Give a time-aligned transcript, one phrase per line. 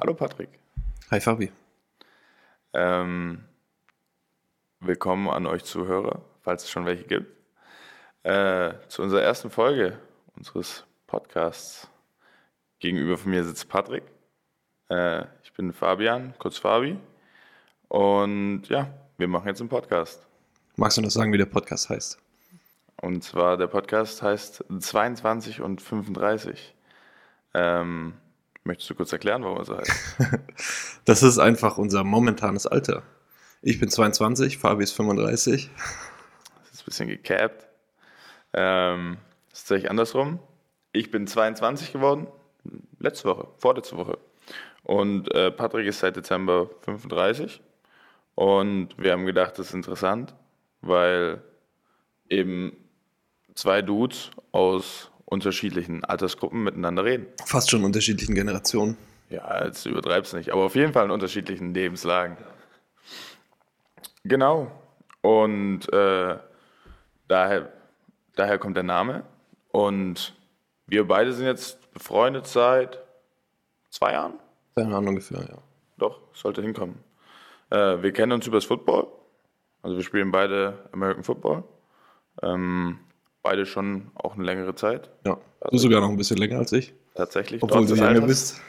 [0.00, 0.48] Hallo Patrick.
[1.10, 1.52] Hi Fabi.
[2.72, 3.44] Ähm,
[4.78, 7.30] willkommen an euch Zuhörer, falls es schon welche gibt,
[8.22, 9.98] äh, zu unserer ersten Folge
[10.34, 11.86] unseres Podcasts.
[12.78, 14.04] Gegenüber von mir sitzt Patrick.
[14.88, 16.98] Äh, ich bin Fabian, kurz Fabi.
[17.88, 18.88] Und ja,
[19.18, 20.26] wir machen jetzt einen Podcast.
[20.76, 22.18] Magst du noch sagen, wie der Podcast heißt?
[23.02, 26.74] Und zwar der Podcast heißt 22 und 35.
[27.52, 28.14] Ähm,
[28.64, 30.16] möchtest du kurz erklären, warum er so heißt?
[31.04, 33.02] das ist einfach unser momentanes Alter.
[33.62, 35.70] Ich bin 22, Fabi ist 35.
[36.62, 37.68] Das ist ein bisschen gecapped.
[38.52, 39.18] Ähm,
[39.50, 40.40] das ist tatsächlich andersrum.
[40.92, 42.26] Ich bin 22 geworden,
[42.98, 44.18] letzte Woche, vorletzte Woche.
[44.82, 47.60] Und äh, Patrick ist seit Dezember 35.
[48.34, 50.34] Und wir haben gedacht, das ist interessant,
[50.80, 51.42] weil
[52.28, 52.76] eben
[53.54, 57.26] zwei Dudes aus unterschiedlichen Altersgruppen miteinander reden.
[57.46, 58.98] Fast schon unterschiedlichen Generationen.
[59.30, 62.36] Ja, jetzt übertreib's nicht, aber auf jeden Fall in unterschiedlichen Lebenslagen.
[64.24, 64.70] Genau.
[65.22, 66.36] Und äh,
[67.28, 67.72] daher,
[68.34, 69.22] daher kommt der Name.
[69.70, 70.34] Und
[70.86, 72.98] wir beide sind jetzt befreundet seit
[73.90, 74.34] zwei Jahren.
[74.74, 75.58] Zwei Jahren ungefähr, ja.
[75.96, 76.96] Doch, sollte hinkommen.
[77.70, 79.06] Äh, wir kennen uns übers Football.
[79.82, 81.62] Also wir spielen beide American Football.
[82.42, 82.98] Ähm,
[83.42, 85.10] beide schon auch eine längere Zeit.
[85.26, 85.38] Ja,
[85.70, 86.94] du sogar noch ein bisschen länger als ich.
[87.14, 87.62] Tatsächlich.
[87.62, 88.60] Obwohl du jünger bist.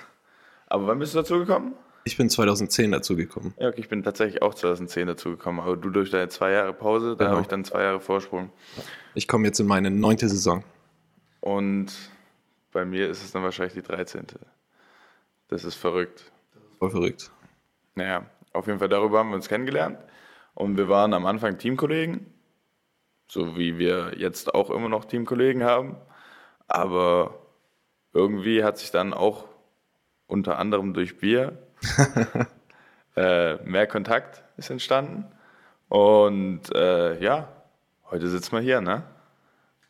[0.67, 1.73] Aber wann bist du dazu gekommen?
[2.03, 3.53] Ich bin 2010 dazu gekommen.
[3.59, 5.59] Ja, okay, ich bin tatsächlich auch 2010 dazu gekommen.
[5.59, 7.31] Aber du durch deine zwei Jahre Pause, da genau.
[7.31, 8.49] habe ich dann zwei Jahre Vorsprung.
[9.13, 10.63] Ich komme jetzt in meine neunte Saison.
[11.41, 11.91] Und
[12.71, 14.25] bei mir ist es dann wahrscheinlich die 13.
[15.49, 16.31] Das ist verrückt.
[16.79, 17.29] Voll verrückt.
[17.93, 19.99] Naja, auf jeden Fall darüber haben wir uns kennengelernt.
[20.55, 22.25] Und wir waren am Anfang Teamkollegen
[23.31, 25.95] so wie wir jetzt auch immer noch Teamkollegen haben.
[26.67, 27.39] Aber
[28.11, 29.45] irgendwie hat sich dann auch
[30.27, 31.57] unter anderem durch Bier
[33.15, 35.23] äh, mehr Kontakt ist entstanden.
[35.87, 37.47] Und äh, ja,
[38.09, 39.03] heute sitzen wir hier, ne?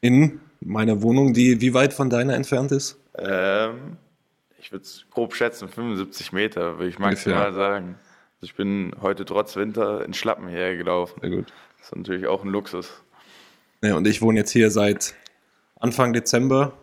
[0.02, 3.00] In meiner Wohnung, die wie weit von deiner entfernt ist?
[3.18, 3.98] Ähm,
[4.60, 7.54] ich würde es grob schätzen, 75 Meter, würde ich maximal Ungefähr.
[7.54, 7.96] sagen.
[8.36, 11.22] Also ich bin heute trotz Winter in Schlappen hierher gelaufen.
[11.22, 11.52] Sehr gut.
[11.80, 13.02] Das ist natürlich auch ein Luxus.
[13.82, 15.16] Ja, und ich wohne jetzt hier seit
[15.80, 16.74] Anfang Dezember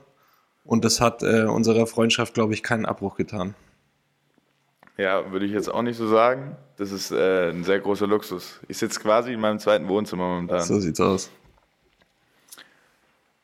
[0.64, 3.54] und das hat äh, unserer Freundschaft, glaube ich, keinen Abbruch getan.
[4.96, 6.56] Ja, würde ich jetzt auch nicht so sagen.
[6.76, 8.58] Das ist äh, ein sehr großer Luxus.
[8.66, 10.62] Ich sitze quasi in meinem zweiten Wohnzimmer momentan.
[10.62, 11.30] So sieht's aus.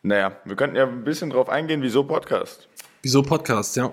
[0.02, 2.68] Naja, wir könnten ja ein bisschen drauf eingehen, wieso Podcast?
[3.02, 3.92] Wieso Podcast, ja.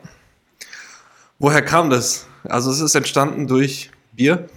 [1.38, 2.28] Woher kam das?
[2.44, 4.50] Also es ist entstanden durch Bier.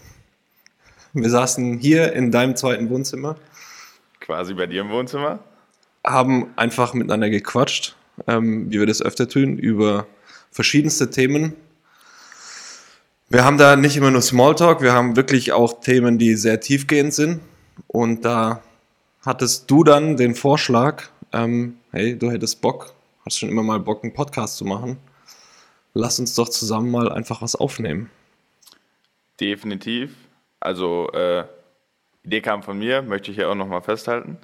[1.13, 3.37] Wir saßen hier in deinem zweiten Wohnzimmer
[4.25, 5.39] Quasi bei dir im Wohnzimmer?
[6.03, 7.95] Haben einfach miteinander gequatscht,
[8.27, 10.07] ähm, wie wir das öfter tun, über
[10.51, 11.55] verschiedenste Themen.
[13.29, 17.13] Wir haben da nicht immer nur Smalltalk, wir haben wirklich auch Themen, die sehr tiefgehend
[17.13, 17.43] sind.
[17.87, 18.63] Und da
[19.27, 21.03] hattest du dann den Vorschlag,
[21.35, 22.95] ähm, hey, du hättest Bock,
[23.27, 24.97] hast schon immer mal Bock, einen Podcast zu machen.
[25.93, 28.11] Lass uns doch zusammen mal einfach was aufnehmen.
[29.39, 30.15] Definitiv.
[30.61, 31.45] Also äh,
[32.25, 34.39] Idee kam von mir, möchte ich ja auch nochmal festhalten.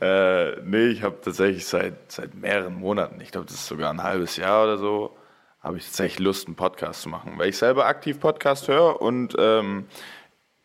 [0.00, 4.02] Äh, nee, ich habe tatsächlich seit, seit mehreren Monaten, ich glaube, das ist sogar ein
[4.02, 5.16] halbes Jahr oder so,
[5.60, 9.34] habe ich tatsächlich Lust, einen Podcast zu machen, weil ich selber aktiv Podcast höre und
[9.38, 9.86] ähm,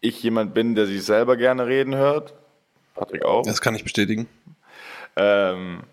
[0.02, 2.34] ich jemand bin, der sich selber gerne reden hört.
[2.94, 3.44] Patrick auch.
[3.44, 4.28] Das kann ich bestätigen.
[5.16, 5.84] Ähm,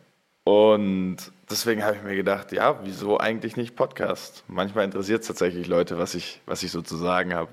[0.44, 1.16] und
[1.48, 4.44] deswegen habe ich mir gedacht, ja, wieso eigentlich nicht Podcast?
[4.48, 7.50] Manchmal interessiert es tatsächlich Leute, was ich, was ich so zu sagen habe.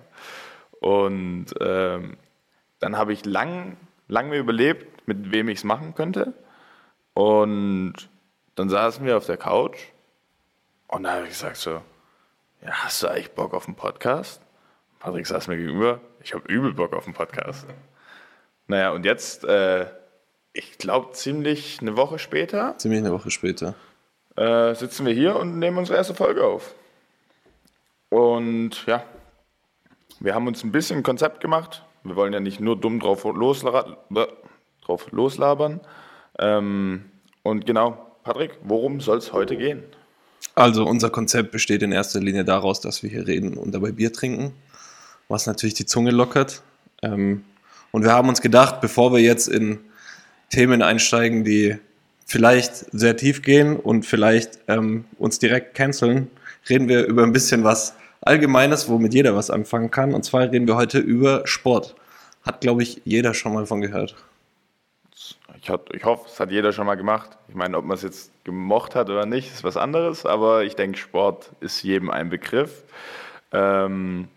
[0.82, 2.18] Und ähm,
[2.80, 3.78] dann habe ich lang,
[4.08, 6.34] lang mir überlebt, mit wem ich es machen könnte.
[7.14, 7.94] Und
[8.56, 9.80] dann saßen wir auf der Couch
[10.88, 11.82] und da habe ich gesagt so,
[12.62, 14.42] ja, hast du eigentlich Bock auf einen Podcast?
[15.00, 17.68] Patrick saß mir gegenüber, ich habe übel Bock auf einen Podcast.
[18.68, 19.88] Naja, und jetzt, äh,
[20.54, 22.78] ich glaube, ziemlich eine Woche später.
[22.78, 23.76] Ziemlich eine Woche später.
[24.36, 26.74] Äh, sitzen wir hier und nehmen unsere erste Folge auf.
[28.10, 29.04] Und ja,
[30.20, 33.24] wir haben uns ein bisschen ein Konzept gemacht, wir wollen ja nicht nur dumm drauf,
[33.24, 33.98] losla
[34.84, 35.82] drauf loslabern.
[36.40, 37.06] Ähm,
[37.44, 39.84] und genau, Patrick, worum soll es heute gehen?
[40.56, 44.12] Also unser Konzept besteht in erster Linie daraus, dass wir hier reden und dabei Bier
[44.12, 44.54] trinken,
[45.28, 46.64] was natürlich die Zunge lockert.
[47.02, 47.44] Ähm,
[47.92, 49.80] und wir haben uns gedacht, bevor wir jetzt in
[50.50, 51.78] Themen einsteigen, die
[52.26, 56.30] vielleicht sehr tief gehen und vielleicht ähm, uns direkt canceln,
[56.70, 60.14] reden wir über ein bisschen was Allgemeines, womit jeder was anfangen kann.
[60.14, 61.96] Und zwar reden wir heute über Sport.
[62.44, 64.16] Hat, glaube ich, jeder schon mal von gehört.
[65.16, 67.38] Ich, ich hoffe, es hat jeder schon mal gemacht.
[67.48, 70.26] Ich meine, ob man es jetzt gemocht hat oder nicht, ist was anderes.
[70.26, 72.84] Aber ich denke, Sport ist jedem ein Begriff.
[73.52, 74.28] Ähm,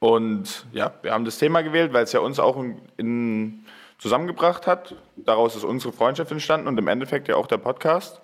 [0.00, 3.64] und ja, wir haben das Thema gewählt, weil es ja uns auch in, in
[3.98, 4.94] zusammengebracht hat.
[5.16, 8.20] Daraus ist unsere Freundschaft entstanden und im Endeffekt ja auch der Podcast.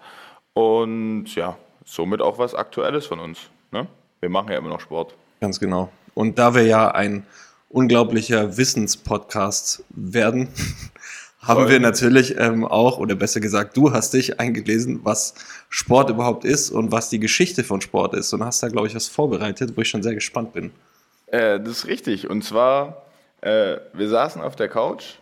[0.55, 3.51] Und ja, somit auch was Aktuelles von uns.
[3.73, 3.89] Ne?
[4.25, 5.15] Wir machen ja immer noch Sport.
[5.43, 5.93] Ganz genau.
[6.15, 7.27] Und da wir ja ein
[7.69, 10.49] unglaublicher Wissenspodcast werden,
[11.43, 15.35] haben wir natürlich ähm, auch, oder besser gesagt, du hast dich eingelesen, was
[15.69, 18.33] Sport überhaupt ist und was die Geschichte von Sport ist.
[18.33, 20.73] Und hast da, glaube ich, was vorbereitet, wo ich schon sehr gespannt bin.
[21.27, 22.31] Äh, das ist richtig.
[22.31, 23.03] Und zwar,
[23.43, 25.17] äh, wir saßen auf der Couch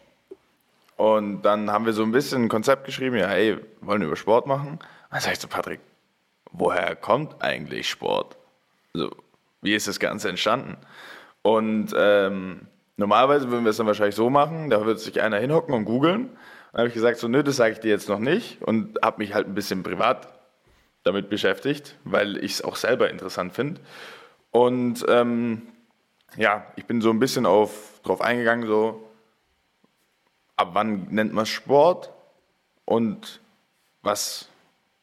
[0.96, 4.16] und dann haben wir so ein bisschen ein Konzept geschrieben, ja, hey, wollen wir über
[4.16, 4.75] Sport machen?
[4.75, 5.81] Und dann sag ich zu Patrick,
[6.52, 8.37] woher kommt eigentlich Sport?
[8.94, 9.11] Also,
[9.62, 10.77] wie ist das Ganze entstanden?
[11.43, 12.67] Und ähm,
[12.97, 16.31] normalerweise würden wir es dann wahrscheinlich so machen, da wird sich einer hinhocken und googeln.
[16.73, 19.19] Dann habe ich gesagt, so, nö, das sage ich dir jetzt noch nicht und habe
[19.19, 20.29] mich halt ein bisschen privat
[21.05, 23.81] damit beschäftigt, weil ich es auch selber interessant finde.
[24.50, 25.62] Und ähm,
[26.37, 29.09] ja, ich bin so ein bisschen auf, drauf eingegangen, so,
[30.56, 32.12] ab wann nennt man Sport
[32.85, 33.41] und
[34.03, 34.49] was,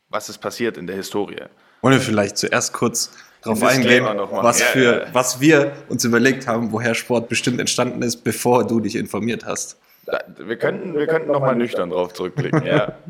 [0.10, 1.44] was ist passiert in der Historie.
[1.82, 6.72] Wollen wir vielleicht zuerst kurz darauf Ein eingehen, was, für, was wir uns überlegt haben,
[6.72, 9.78] woher Sport bestimmt entstanden ist, bevor du dich informiert hast.
[10.06, 12.66] Da, wir könnten, wir könnten nochmal nüchtern drauf zurückblicken.
[12.66, 12.94] Ja.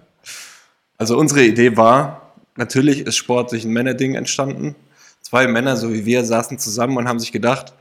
[1.02, 4.76] Also unsere Idee war, natürlich ist Sport durch ein Männerding entstanden.
[5.22, 7.72] Zwei Männer, so wie wir, saßen zusammen und haben sich gedacht,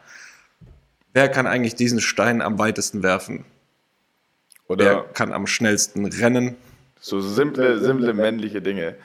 [1.14, 3.44] wer kann eigentlich diesen Stein am weitesten werfen?
[4.68, 6.54] Wer Oder kann am schnellsten rennen?
[7.00, 8.96] so simple, simple männliche Dinge,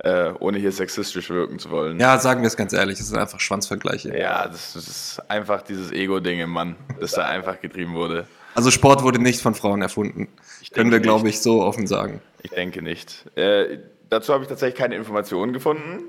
[0.00, 1.98] äh, ohne hier sexistisch wirken zu wollen.
[1.98, 4.16] Ja, sagen wir es ganz ehrlich, das sind einfach Schwanzvergleiche.
[4.16, 8.26] Ja, das, das ist einfach dieses Ego-Ding im Mann, das da einfach getrieben wurde.
[8.54, 10.28] Also Sport wurde nicht von Frauen erfunden.
[10.62, 12.20] Ich Können wir, glaube ich, so offen sagen.
[12.42, 13.24] Ich denke nicht.
[13.36, 13.78] Äh,
[14.08, 16.04] dazu habe ich tatsächlich keine Informationen gefunden,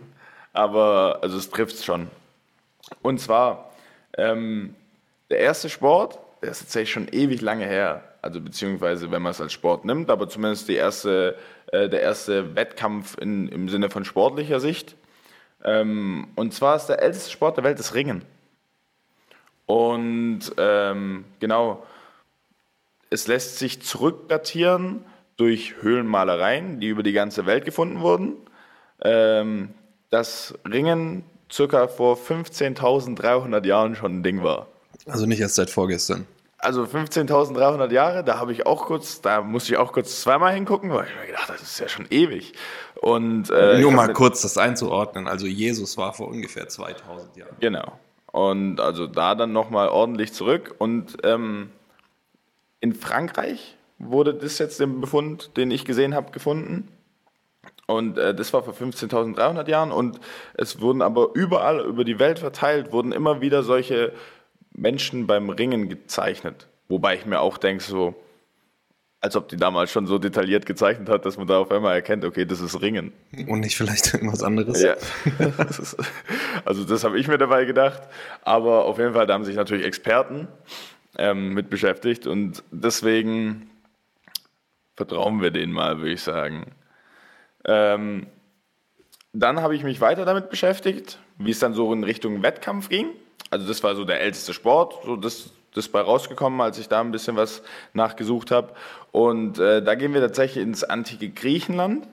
[0.53, 2.07] aber also es trifft schon.
[3.01, 3.71] Und zwar,
[4.17, 4.75] ähm,
[5.29, 8.03] der erste Sport, der ist tatsächlich schon ewig lange her.
[8.21, 11.37] Also beziehungsweise, wenn man es als Sport nimmt, aber zumindest die erste,
[11.71, 14.95] äh, der erste Wettkampf in, im Sinne von sportlicher Sicht.
[15.63, 18.23] Ähm, und zwar ist der älteste Sport der Welt das Ringen.
[19.65, 21.85] Und ähm, genau,
[23.09, 25.03] es lässt sich zurückdatieren
[25.37, 28.33] durch Höhlenmalereien, die über die ganze Welt gefunden wurden.
[29.01, 29.69] Ähm,
[30.09, 34.67] dass Ringen circa vor 15.300 Jahren schon ein Ding war.
[35.05, 36.25] Also nicht erst seit vorgestern.
[36.61, 40.91] Also 15.300 Jahre, da habe ich auch kurz, da musste ich auch kurz zweimal hingucken,
[40.91, 42.53] weil ich mir gedacht, das ist ja schon ewig.
[43.01, 45.27] Und äh, Nur mal kurz das einzuordnen.
[45.27, 47.55] Also Jesus war vor ungefähr 2000 Jahren.
[47.61, 47.97] Genau.
[48.31, 50.75] Und also da dann nochmal ordentlich zurück.
[50.77, 51.71] Und ähm,
[52.81, 56.89] in Frankreich wurde das jetzt im Befund, den ich gesehen habe, gefunden.
[57.87, 59.91] Und äh, das war vor 15.300 Jahren.
[59.91, 60.19] Und
[60.55, 64.13] es wurden aber überall über die Welt verteilt, wurden immer wieder solche
[64.71, 66.67] Menschen beim Ringen gezeichnet.
[66.87, 68.15] Wobei ich mir auch denke, so,
[69.21, 72.23] als ob die damals schon so detailliert gezeichnet hat, dass man da auf einmal erkennt,
[72.23, 73.11] okay, das ist Ringen.
[73.47, 74.81] Und nicht vielleicht irgendwas anderes.
[74.81, 74.95] Ja.
[75.57, 75.97] Das ist,
[76.65, 78.01] also das habe ich mir dabei gedacht.
[78.43, 80.47] Aber auf jeden Fall, da haben sich natürlich Experten
[81.17, 83.69] ähm, mit beschäftigt und deswegen
[84.95, 86.65] vertrauen wir denen mal, würde ich sagen.
[87.65, 88.27] Ähm,
[89.33, 93.09] dann habe ich mich weiter damit beschäftigt, wie es dann so in Richtung Wettkampf ging.
[93.49, 97.01] Also das war so der älteste Sport, so das, das bei rausgekommen, als ich da
[97.01, 97.61] ein bisschen was
[97.93, 98.73] nachgesucht habe.
[99.11, 102.07] Und äh, da gehen wir tatsächlich ins antike Griechenland.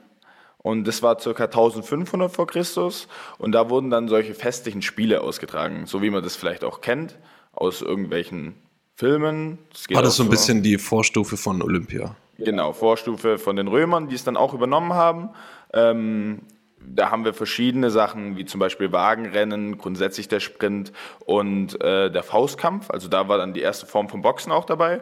[0.57, 1.43] Und das war ca.
[1.43, 3.07] 1500 vor Christus.
[3.37, 7.17] Und da wurden dann solche festlichen Spiele ausgetragen, so wie man das vielleicht auch kennt
[7.53, 8.55] aus irgendwelchen
[8.95, 9.59] Filmen.
[9.87, 12.15] geht War das so ein bisschen die Vorstufe von Olympia?
[12.39, 15.29] Genau, Vorstufe von den Römern, die es dann auch übernommen haben.
[15.73, 16.41] Ähm,
[16.79, 20.91] da haben wir verschiedene Sachen, wie zum Beispiel Wagenrennen, grundsätzlich der Sprint
[21.25, 22.89] und äh, der Faustkampf.
[22.89, 25.01] Also da war dann die erste Form von Boxen auch dabei.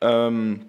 [0.00, 0.66] Ähm,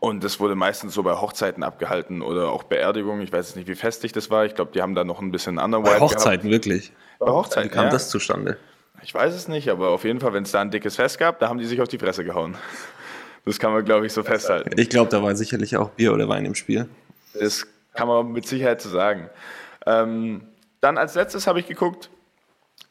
[0.00, 3.22] und das wurde meistens so bei Hochzeiten abgehalten oder auch Beerdigungen.
[3.22, 4.44] Ich weiß jetzt nicht, wie festlich das war.
[4.44, 6.92] Ich glaube, die haben da noch ein bisschen anderen Bei Hochzeiten, wirklich.
[6.92, 7.18] Gehabt.
[7.20, 7.90] Bei Hochzeiten, Wie kam ja.
[7.90, 8.58] das zustande?
[9.02, 11.38] Ich weiß es nicht, aber auf jeden Fall, wenn es da ein dickes Fest gab,
[11.38, 12.56] da haben die sich auf die Fresse gehauen.
[13.44, 14.78] Das kann man, glaube ich, so festhalten.
[14.78, 16.86] Ich glaube, da war sicherlich auch Bier oder Wein im Spiel.
[17.32, 19.30] Das kann man mit Sicherheit so sagen.
[19.88, 20.42] Ähm,
[20.80, 22.10] dann als letztes habe ich geguckt,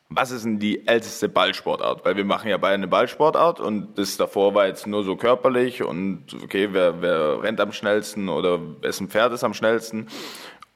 [0.10, 2.06] was ist denn die älteste Ballsportart?
[2.06, 5.84] Weil wir machen ja beide eine Ballsportart und das davor war jetzt nur so körperlich
[5.84, 10.08] und okay, wer, wer rennt am schnellsten oder wessen Pferd ist am schnellsten.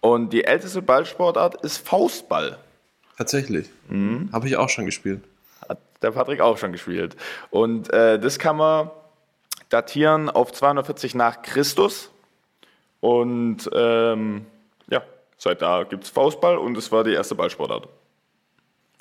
[0.01, 2.57] Und die älteste Ballsportart ist Faustball.
[3.17, 3.69] Tatsächlich.
[3.87, 4.29] Mhm.
[4.33, 5.23] Habe ich auch schon gespielt.
[5.67, 7.15] Hat der Patrick auch schon gespielt.
[7.51, 8.89] Und äh, das kann man
[9.69, 12.09] datieren auf 240 nach Christus.
[12.99, 14.45] Und ähm,
[15.41, 17.87] seit da gibt es Faustball und es war die erste Ballsportart.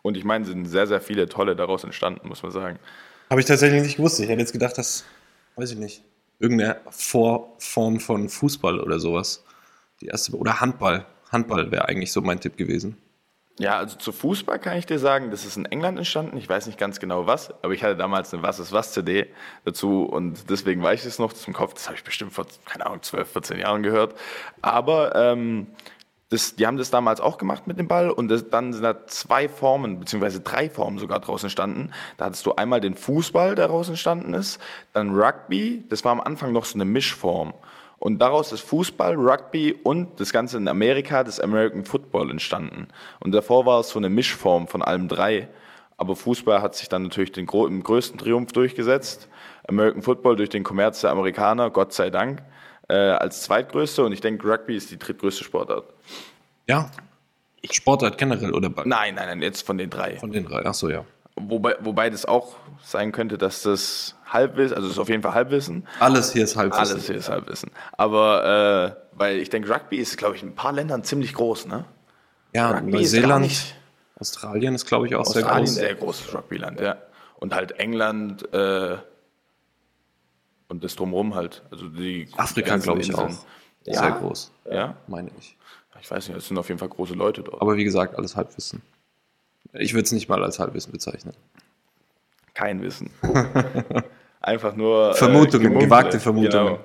[0.02, 2.78] Und ich meine, sind sehr, sehr viele tolle daraus entstanden, muss man sagen.
[3.28, 4.18] Habe ich tatsächlich nicht gewusst.
[4.20, 5.04] Ich hätte jetzt gedacht, dass,
[5.56, 6.02] weiß ich nicht,
[6.38, 9.44] irgendeine Vorform von Fußball oder sowas.
[10.00, 11.04] Die erste, oder Handball.
[11.30, 12.96] Handball wäre eigentlich so mein Tipp gewesen.
[13.58, 16.38] Ja, also zu Fußball kann ich dir sagen, das ist in England entstanden.
[16.38, 19.26] Ich weiß nicht ganz genau was, aber ich hatte damals eine Was ist was CD
[19.66, 21.74] dazu und deswegen weiß ich es noch zum Kopf.
[21.74, 24.14] Das habe ich bestimmt vor, keine Ahnung, 12, 14 Jahren gehört.
[24.62, 25.66] Aber ähm,
[26.30, 29.06] das, die haben das damals auch gemacht mit dem Ball und das, dann sind da
[29.06, 31.90] zwei Formen, beziehungsweise drei Formen sogar draußen entstanden.
[32.16, 34.60] Da hattest du einmal den Fußball, der daraus entstanden ist,
[34.92, 37.52] dann Rugby, das war am Anfang noch so eine Mischform.
[37.98, 42.86] Und daraus ist Fußball, Rugby und das Ganze in Amerika, das American Football entstanden.
[43.18, 45.48] Und davor war es so eine Mischform von allem drei.
[45.96, 49.28] Aber Fußball hat sich dann natürlich den im größten Triumph durchgesetzt.
[49.68, 52.42] American Football durch den Kommerz der Amerikaner, Gott sei Dank
[52.90, 55.84] äh, als zweitgrößte und ich denke, Rugby ist die drittgrößte Sportart.
[56.66, 56.90] Ja.
[57.70, 58.82] Sportart generell oder bei?
[58.84, 60.16] Nein, nein, nein, jetzt von den drei.
[60.16, 61.04] Von den drei, ach so, ja.
[61.36, 65.34] Wobei, wobei das auch sein könnte, dass das Halbwissen, also es ist auf jeden Fall
[65.34, 65.86] Halbwissen.
[66.00, 66.92] Alles hier ist Halbwissen.
[66.94, 67.70] Alles hier ist Halbwissen.
[67.92, 71.66] Aber, äh, weil ich denke, Rugby ist, glaube ich, in ein paar Ländern ziemlich groß,
[71.66, 71.84] ne?
[72.52, 73.74] Ja, Rugby Neuseeland,
[74.18, 76.18] Australien ist, glaube ich, auch Australien sehr groß.
[76.18, 76.96] sehr großes Rugbyland, ja.
[77.38, 78.96] Und halt England, äh,
[80.70, 81.62] und das drumherum halt.
[81.70, 83.28] Also die Afrika, glaube ich, auch.
[83.84, 84.00] Ja?
[84.00, 84.52] Sehr groß.
[84.70, 84.96] Ja?
[85.06, 85.56] Meine ich.
[86.00, 87.60] Ich weiß nicht, es sind auf jeden Fall große Leute dort.
[87.60, 88.80] Aber wie gesagt, alles Halbwissen.
[89.72, 91.34] Ich würde es nicht mal als Halbwissen bezeichnen.
[92.54, 93.10] Kein Wissen.
[94.40, 95.10] Einfach nur.
[95.10, 96.76] Äh, Vermutungen, äh, gewagte Vermutungen.
[96.76, 96.84] Genau.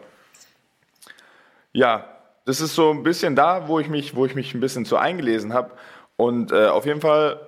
[1.72, 2.10] Ja,
[2.46, 4.98] das ist so ein bisschen da, wo ich mich, wo ich mich ein bisschen zu
[4.98, 5.72] eingelesen habe.
[6.18, 7.40] Und äh, auf jeden Fall,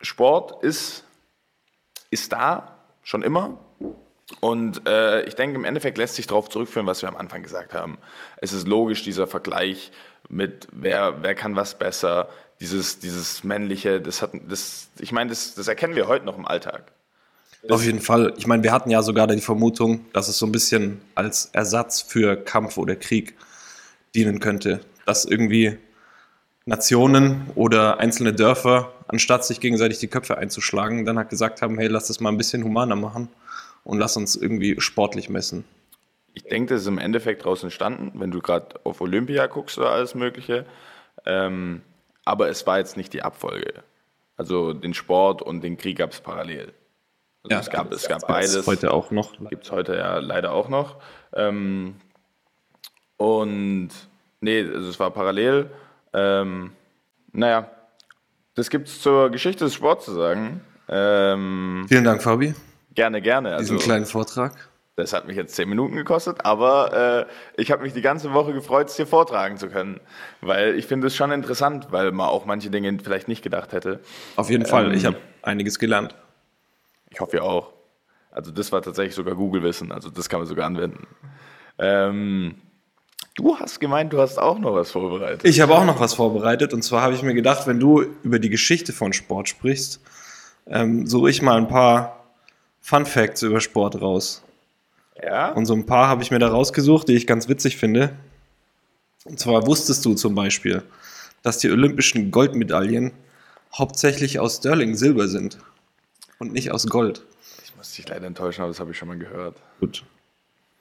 [0.00, 1.04] Sport ist,
[2.10, 3.58] ist da, schon immer.
[4.40, 7.74] Und äh, ich denke, im Endeffekt lässt sich darauf zurückführen, was wir am Anfang gesagt
[7.74, 7.98] haben.
[8.38, 9.92] Es ist logisch, dieser Vergleich
[10.28, 12.28] mit, wer, wer kann was besser,
[12.60, 16.46] dieses, dieses männliche, das hat, das, ich meine, das, das erkennen wir heute noch im
[16.46, 16.92] Alltag.
[17.62, 18.34] Das Auf jeden Fall.
[18.36, 22.02] Ich meine, wir hatten ja sogar die Vermutung, dass es so ein bisschen als Ersatz
[22.02, 23.34] für Kampf oder Krieg
[24.14, 24.80] dienen könnte.
[25.06, 25.78] Dass irgendwie
[26.64, 31.86] Nationen oder einzelne Dörfer, anstatt sich gegenseitig die Köpfe einzuschlagen, dann halt gesagt haben, hey,
[31.88, 33.28] lass das mal ein bisschen humaner machen
[33.84, 35.64] und lass uns irgendwie sportlich messen.
[36.34, 39.90] Ich denke, das ist im Endeffekt daraus entstanden, wenn du gerade auf Olympia guckst oder
[39.90, 40.64] alles Mögliche.
[41.26, 41.82] Ähm,
[42.24, 43.82] aber es war jetzt nicht die Abfolge.
[44.36, 46.72] Also den Sport und den Krieg gab es parallel.
[47.42, 48.66] Also ja, es gab, es gab beides.
[48.66, 49.36] Heute auch noch.
[49.50, 50.96] Gibt es heute ja leider auch noch.
[51.34, 51.96] Ähm,
[53.16, 53.90] und
[54.40, 55.70] nee, also es war parallel.
[56.12, 56.72] Ähm,
[57.32, 57.70] naja,
[58.54, 60.60] das gibt es zur Geschichte des Sports zu sagen.
[60.88, 62.54] Ähm, Vielen Dank, Fabi.
[62.94, 63.56] Gerne, gerne.
[63.58, 64.52] Diesen also, kleinen Vortrag.
[64.96, 68.52] Das hat mich jetzt zehn Minuten gekostet, aber äh, ich habe mich die ganze Woche
[68.52, 70.00] gefreut, es dir vortragen zu können.
[70.42, 74.00] Weil ich finde es schon interessant, weil man auch manche Dinge vielleicht nicht gedacht hätte.
[74.36, 76.14] Auf jeden ähm, Fall, ich habe einiges gelernt.
[77.08, 77.72] Ich hoffe ja auch.
[78.30, 81.06] Also das war tatsächlich sogar Google-Wissen, also das kann man sogar anwenden.
[81.78, 82.56] Ähm,
[83.34, 85.44] du hast gemeint, du hast auch noch was vorbereitet.
[85.44, 88.38] Ich habe auch noch was vorbereitet und zwar habe ich mir gedacht, wenn du über
[88.38, 90.00] die Geschichte von Sport sprichst,
[90.66, 92.21] ähm, suche ich mal ein paar
[92.82, 94.42] Fun Facts über Sport raus.
[95.22, 95.52] Ja.
[95.52, 98.16] Und so ein paar habe ich mir da rausgesucht, die ich ganz witzig finde.
[99.24, 100.82] Und zwar wusstest du zum Beispiel,
[101.42, 103.12] dass die olympischen Goldmedaillen
[103.72, 105.58] hauptsächlich aus Sterling Silber sind
[106.38, 107.24] und nicht aus Gold.
[107.64, 109.56] Ich muss dich leider enttäuschen, aber das habe ich schon mal gehört.
[109.78, 110.04] Gut.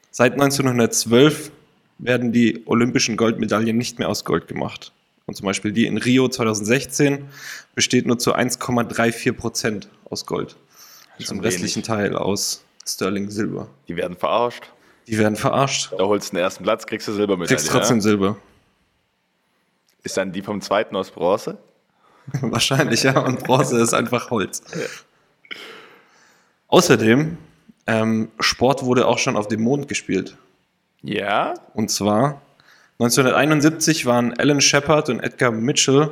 [0.09, 1.51] Seit 1912
[1.99, 4.91] werden die olympischen Goldmedaillen nicht mehr aus Gold gemacht.
[5.27, 7.29] Und zum Beispiel die in Rio 2016
[7.75, 10.57] besteht nur zu 1,34 Prozent aus Gold
[11.21, 13.67] und zum restlichen Teil aus Sterling Silber.
[13.87, 14.71] Die werden verarscht.
[15.07, 15.91] Die werden verarscht.
[15.97, 17.55] Da holst du den ersten Platz, kriegst du Silbermedaille.
[17.55, 18.01] Kriegst trotzdem ja?
[18.01, 18.37] Silber.
[20.03, 21.57] Ist dann die vom zweiten aus Bronze?
[22.41, 23.19] Wahrscheinlich, ja.
[23.19, 24.61] Und Bronze ist einfach Holz.
[24.73, 25.57] Ja.
[26.67, 27.37] Außerdem,
[27.87, 30.37] ähm, Sport wurde auch schon auf dem Mond gespielt.
[31.01, 31.55] Ja.
[31.73, 32.41] Und zwar
[32.99, 36.11] 1971 waren Alan Shepard und Edgar Mitchell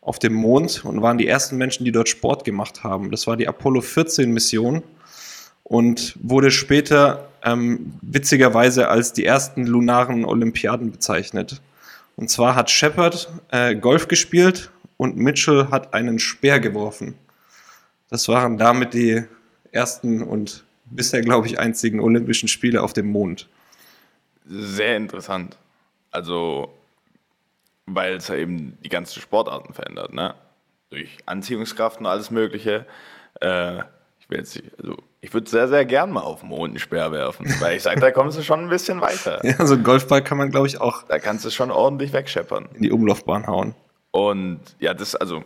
[0.00, 3.10] auf dem Mond und waren die ersten Menschen, die dort Sport gemacht haben.
[3.10, 4.82] Das war die Apollo 14 Mission
[5.62, 11.60] und wurde später ähm, witzigerweise als die ersten lunaren Olympiaden bezeichnet.
[12.16, 17.14] Und zwar hat Shepard äh, Golf gespielt und Mitchell hat einen Speer geworfen.
[18.08, 19.22] Das waren damit die
[19.72, 23.48] ersten und bisher, glaube ich, einzigen Olympischen Spiele auf dem Mond.
[24.46, 25.56] Sehr interessant.
[26.10, 26.72] Also
[27.94, 30.34] weil es ja eben die ganzen Sportarten verändert, ne?
[30.90, 32.86] Durch Anziehungskraft und alles Mögliche.
[33.40, 33.78] Äh,
[34.18, 37.12] ich will jetzt, also ich würde sehr, sehr gern mal auf den Mond einen Speer
[37.12, 39.40] werfen, weil ich sage, da kommst du schon ein bisschen weiter.
[39.44, 41.02] Ja, so einen Golfball kann man, glaube ich, auch.
[41.04, 42.68] Da kannst du schon ordentlich wegscheppern.
[42.74, 43.74] In die Umlaufbahn hauen.
[44.10, 45.44] Und ja, das, also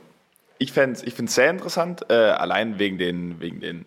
[0.58, 3.84] ich fände es ich find's sehr interessant, äh, allein wegen den, wegen den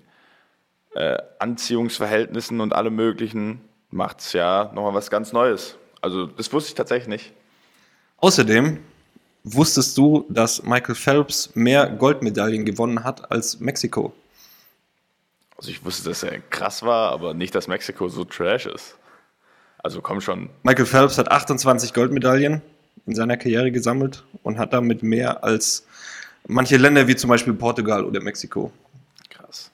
[0.93, 5.77] äh, Anziehungsverhältnissen und allem Möglichen macht es ja nochmal was ganz Neues.
[6.01, 7.33] Also, das wusste ich tatsächlich nicht.
[8.17, 8.79] Außerdem
[9.43, 14.13] wusstest du, dass Michael Phelps mehr Goldmedaillen gewonnen hat als Mexiko?
[15.55, 18.95] Also, ich wusste, dass er krass war, aber nicht, dass Mexiko so trash ist.
[19.79, 20.49] Also, komm schon.
[20.63, 22.61] Michael Phelps hat 28 Goldmedaillen
[23.05, 25.85] in seiner Karriere gesammelt und hat damit mehr als
[26.47, 28.71] manche Länder wie zum Beispiel Portugal oder Mexiko.
[29.29, 29.71] Krass.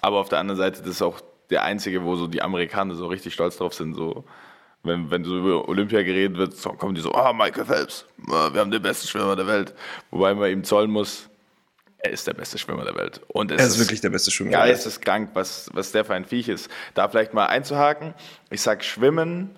[0.00, 3.06] Aber auf der anderen Seite, das ist auch der einzige, wo so die Amerikaner so
[3.06, 3.94] richtig stolz drauf sind.
[3.94, 4.24] So,
[4.86, 8.50] wenn, wenn so über Olympia geredet wird, so kommen die so, ah, Michael Phelps, ah,
[8.52, 9.74] wir haben den besten Schwimmer der Welt.
[10.10, 11.28] Wobei man ihm zollen muss,
[11.98, 13.20] er ist der beste Schwimmer der Welt.
[13.28, 14.50] Und es Er ist wirklich der beste Schwimmer.
[14.52, 14.78] der Welt.
[14.78, 16.70] ist es krank, was, was der für ein Viech ist.
[16.94, 18.14] Da vielleicht mal einzuhaken.
[18.50, 19.50] Ich sag Schwimmen,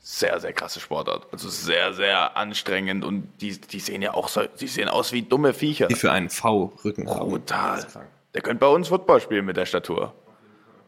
[0.00, 1.26] sehr, sehr krasse Sportart.
[1.32, 5.22] Also sehr, sehr anstrengend und die, die sehen ja auch so, die sehen aus wie
[5.22, 5.88] dumme Viecher.
[5.88, 7.28] Die für einen V-Rücken haben.
[7.28, 7.78] Brutal.
[7.78, 7.98] Ist.
[8.34, 10.14] Der könnte bei uns Football spielen mit der Statur.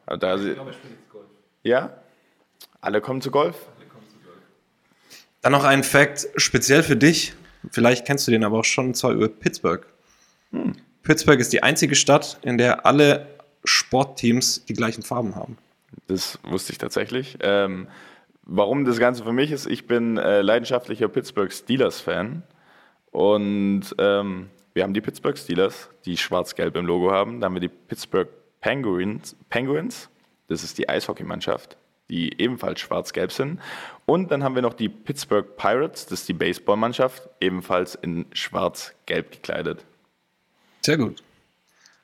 [0.06, 0.56] Da sie,
[1.62, 1.90] ja?
[2.80, 3.56] Alle kommen zu Golf?
[5.42, 7.34] Dann noch ein Fact speziell für dich.
[7.70, 9.86] Vielleicht kennst du den aber auch schon, und zwar über Pittsburgh.
[11.02, 13.26] Pittsburgh ist die einzige Stadt, in der alle
[13.64, 15.58] Sportteams die gleichen Farben haben.
[16.08, 17.38] Das wusste ich tatsächlich.
[17.40, 17.88] Ähm,
[18.42, 22.42] warum das Ganze für mich ist, ich bin äh, leidenschaftlicher Pittsburgh Steelers-Fan.
[23.10, 27.40] Und ähm, wir haben die Pittsburgh Steelers, die schwarz-gelb im Logo haben.
[27.40, 28.28] Dann haben wir die Pittsburgh
[28.60, 29.36] Penguins.
[29.48, 30.08] Penguins.
[30.48, 31.76] Das ist die Eishockeymannschaft,
[32.10, 33.60] die ebenfalls schwarz-gelb sind.
[34.04, 39.30] Und dann haben wir noch die Pittsburgh Pirates, das ist die Baseballmannschaft, ebenfalls in schwarz-gelb
[39.30, 39.84] gekleidet.
[40.82, 41.22] Sehr gut.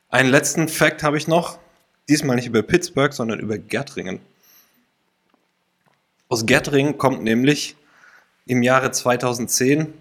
[0.09, 1.59] Einen letzten Fact habe ich noch.
[2.07, 4.21] Diesmal nicht über Pittsburgh, sondern über Gärtringen.
[6.29, 7.75] Aus Gärtringen kommt nämlich
[8.45, 9.93] im Jahre 2010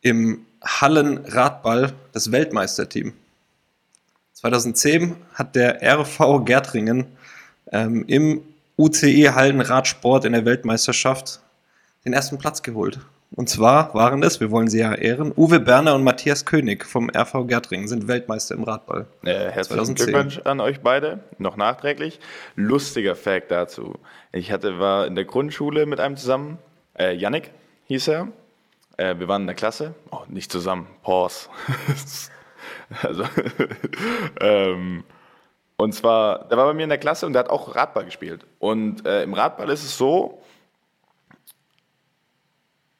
[0.00, 3.12] im Hallenradball das Weltmeisterteam.
[4.32, 7.06] 2010 hat der RV Gärtringen
[7.70, 8.42] ähm, im
[8.82, 11.40] UCE Hallenradsport in der Weltmeisterschaft
[12.04, 12.98] den ersten Platz geholt.
[13.30, 17.08] Und zwar waren es, wir wollen sie ja ehren, Uwe Berner und Matthias König vom
[17.08, 19.06] RV Gärtringen sind Weltmeister im Radball.
[19.22, 20.06] Äh, herzlichen 2010.
[20.06, 22.18] Glückwunsch an euch beide, noch nachträglich.
[22.56, 23.94] Lustiger Fact dazu.
[24.32, 26.58] Ich hatte, war in der Grundschule mit einem zusammen,
[26.98, 27.52] äh, Yannick
[27.86, 28.28] hieß er.
[28.96, 31.48] Äh, wir waren in der Klasse, oh, nicht zusammen, Pause.
[33.02, 33.24] also,
[34.40, 35.04] ähm,
[35.82, 38.46] und zwar, der war bei mir in der Klasse und der hat auch Radball gespielt.
[38.58, 40.42] Und äh, im Radball ist es so,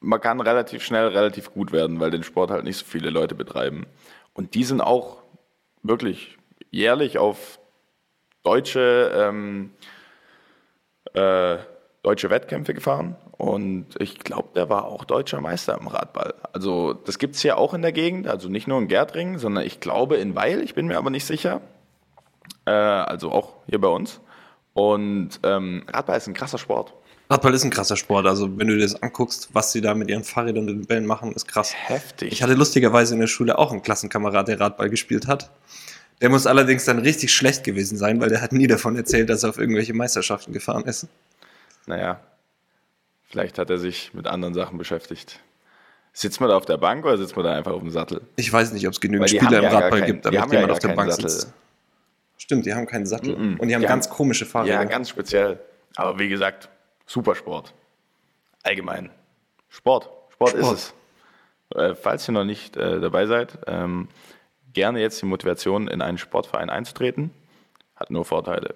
[0.01, 3.37] man kann relativ schnell relativ gut werden, weil den Sport halt nicht so viele Leute
[3.37, 3.87] betreiben.
[4.35, 5.19] Und die sind auch
[5.85, 6.39] wirklich
[6.71, 7.61] jährlich auf
[8.43, 9.71] deutsche, ähm,
[11.15, 11.59] äh,
[12.03, 13.15] deutsche Wettkämpfe gefahren.
[13.31, 16.35] Und ich glaube, der war auch deutscher Meister im Radball.
[16.53, 19.65] Also das gibt es hier auch in der Gegend, also nicht nur in Gärtringen, sondern
[19.65, 21.61] ich glaube in Weil, ich bin mir aber nicht sicher.
[22.67, 24.21] Äh, also auch hier bei uns.
[24.75, 26.95] Und ähm, Radball ist ein krasser Sport.
[27.29, 28.27] Radball ist ein krasser Sport.
[28.27, 31.07] Also, wenn du dir das anguckst, was sie da mit ihren Fahrrädern und den Bällen
[31.07, 31.73] machen, ist krass.
[31.75, 32.33] Heftig.
[32.33, 35.51] Ich hatte lustigerweise in der Schule auch einen Klassenkamerad, der Radball gespielt hat.
[36.21, 39.43] Der muss allerdings dann richtig schlecht gewesen sein, weil der hat nie davon erzählt, dass
[39.43, 41.07] er auf irgendwelche Meisterschaften gefahren ist.
[41.87, 42.21] Naja,
[43.29, 45.41] vielleicht hat er sich mit anderen Sachen beschäftigt.
[46.13, 48.21] Sitzt man da auf der Bank oder sitzt man da einfach auf dem Sattel?
[48.37, 50.67] Ich weiß nicht, ob es genügend Spieler im ja Radball kein- gibt, damit ja jemand
[50.69, 51.29] gar auf der Bank Sattel.
[51.31, 51.53] sitzt.
[52.37, 53.37] Stimmt, die haben keinen Sattel.
[53.37, 53.61] Mhm.
[53.61, 54.75] Und die haben Die ganz haben- komische Fahrräder.
[54.75, 55.61] Ja, ganz speziell.
[55.97, 56.69] Aber wie gesagt,
[57.07, 57.75] Supersport.
[58.63, 59.11] Allgemein.
[59.69, 60.11] Sport.
[60.33, 60.63] Sport, Sport.
[60.75, 60.95] ist
[61.71, 61.77] es.
[61.79, 64.09] Äh, falls ihr noch nicht äh, dabei seid, ähm,
[64.73, 67.31] gerne jetzt die Motivation, in einen Sportverein einzutreten.
[67.97, 68.75] Hat nur Vorteile.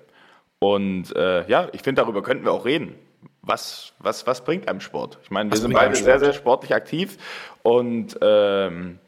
[0.58, 2.94] Und äh, ja, ich finde, darüber könnten wir auch reden.
[3.42, 5.18] Was, was, was bringt einem Sport?
[5.22, 6.20] Ich meine, wir Was sind beide sehr, Sport?
[6.20, 7.18] sehr sportlich aktiv.
[7.62, 8.98] Und ähm,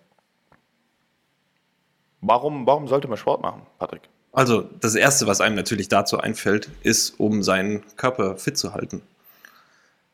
[2.20, 4.02] warum, warum sollte man Sport machen, Patrick?
[4.32, 9.02] Also, das Erste, was einem natürlich dazu einfällt, ist, um seinen Körper fit zu halten.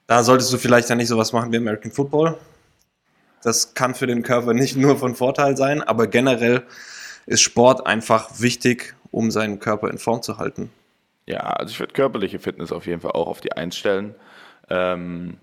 [0.06, 2.38] Da solltest du vielleicht dann nicht sowas machen wie American Football.
[3.42, 6.62] Das kann für den Körper nicht nur von Vorteil sein, aber generell
[7.26, 10.70] ist Sport einfach wichtig, um seinen Körper in Form zu halten.
[11.26, 14.14] Ja, also ich würde körperliche Fitness auf jeden Fall auch auf die Eins stellen.
[14.68, 15.38] Ähm,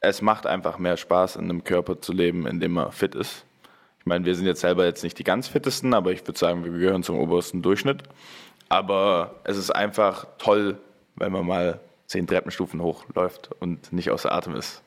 [0.00, 3.44] es macht einfach mehr Spaß, in einem Körper zu leben, in dem man fit ist.
[4.08, 6.64] Ich meine, wir sind jetzt selber jetzt nicht die ganz fittesten, aber ich würde sagen,
[6.64, 8.04] wir gehören zum obersten Durchschnitt.
[8.70, 10.78] Aber es ist einfach toll,
[11.16, 14.80] wenn man mal zehn Treppenstufen hochläuft und nicht außer Atem ist.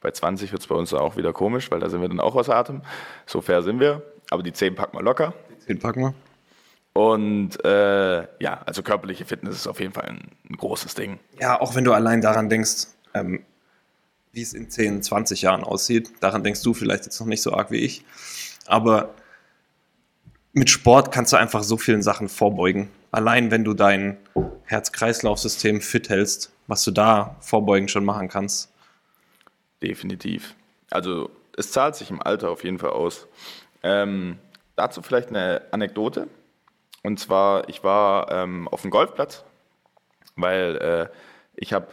[0.00, 2.36] Bei 20 wird es bei uns auch wieder komisch, weil da sind wir dann auch
[2.36, 2.82] außer Atem.
[3.26, 4.02] So fair sind wir.
[4.30, 5.34] Aber die 10 packen wir locker.
[5.68, 6.14] Den packen wir.
[6.92, 11.18] Und äh, ja, also körperliche Fitness ist auf jeden Fall ein, ein großes Ding.
[11.40, 13.42] Ja, auch wenn du allein daran denkst, ähm,
[14.30, 17.52] wie es in 10, 20 Jahren aussieht, daran denkst du vielleicht jetzt noch nicht so
[17.52, 18.04] arg wie ich.
[18.66, 19.14] Aber
[20.52, 22.90] mit Sport kannst du einfach so vielen Sachen vorbeugen.
[23.12, 24.18] Allein wenn du dein
[24.64, 28.72] Herz-Kreislauf-System fit hältst, was du da vorbeugen schon machen kannst.
[29.82, 30.54] Definitiv.
[30.90, 33.26] Also es zahlt sich im Alter auf jeden Fall aus.
[33.82, 34.38] Ähm,
[34.76, 36.28] dazu vielleicht eine Anekdote.
[37.02, 39.44] Und zwar, ich war ähm, auf dem Golfplatz,
[40.36, 41.08] weil äh,
[41.54, 41.88] ich habe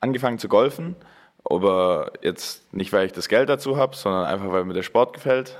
[0.00, 0.96] angefangen zu golfen,
[1.44, 5.12] aber jetzt nicht, weil ich das Geld dazu habe, sondern einfach, weil mir der Sport
[5.12, 5.56] gefällt.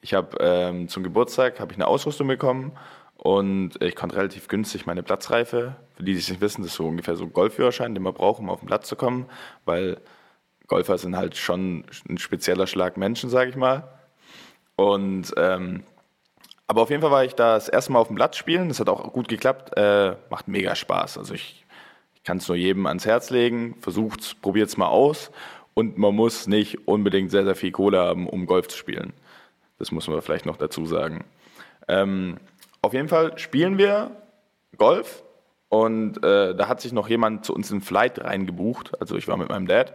[0.00, 2.72] Ich habe ähm, zum Geburtstag habe ich eine Ausrüstung bekommen
[3.16, 6.76] und ich konnte relativ günstig meine Platzreife, für die, die es nicht wissen, das ist
[6.76, 9.26] so ungefähr so ein Golfführerschein, den man braucht, um auf den Platz zu kommen,
[9.66, 10.00] weil
[10.68, 13.92] Golfer sind halt schon ein spezieller Schlag Menschen, sage ich mal.
[14.76, 15.84] Und ähm,
[16.70, 18.68] aber auf jeden Fall war ich da das erste Mal auf dem Platz spielen.
[18.68, 19.76] Das hat auch gut geklappt.
[19.76, 21.18] Äh, macht mega Spaß.
[21.18, 21.66] Also ich,
[22.14, 23.74] ich kann es nur jedem ans Herz legen.
[23.80, 25.32] Versucht's, probiert's mal aus.
[25.74, 29.14] Und man muss nicht unbedingt sehr, sehr viel Kohle haben, um Golf zu spielen.
[29.80, 31.24] Das muss man vielleicht noch dazu sagen.
[31.88, 32.36] Ähm,
[32.82, 34.12] auf jeden Fall spielen wir
[34.76, 35.24] Golf
[35.70, 39.00] und äh, da hat sich noch jemand zu uns in Flight reingebucht.
[39.00, 39.94] Also ich war mit meinem Dad.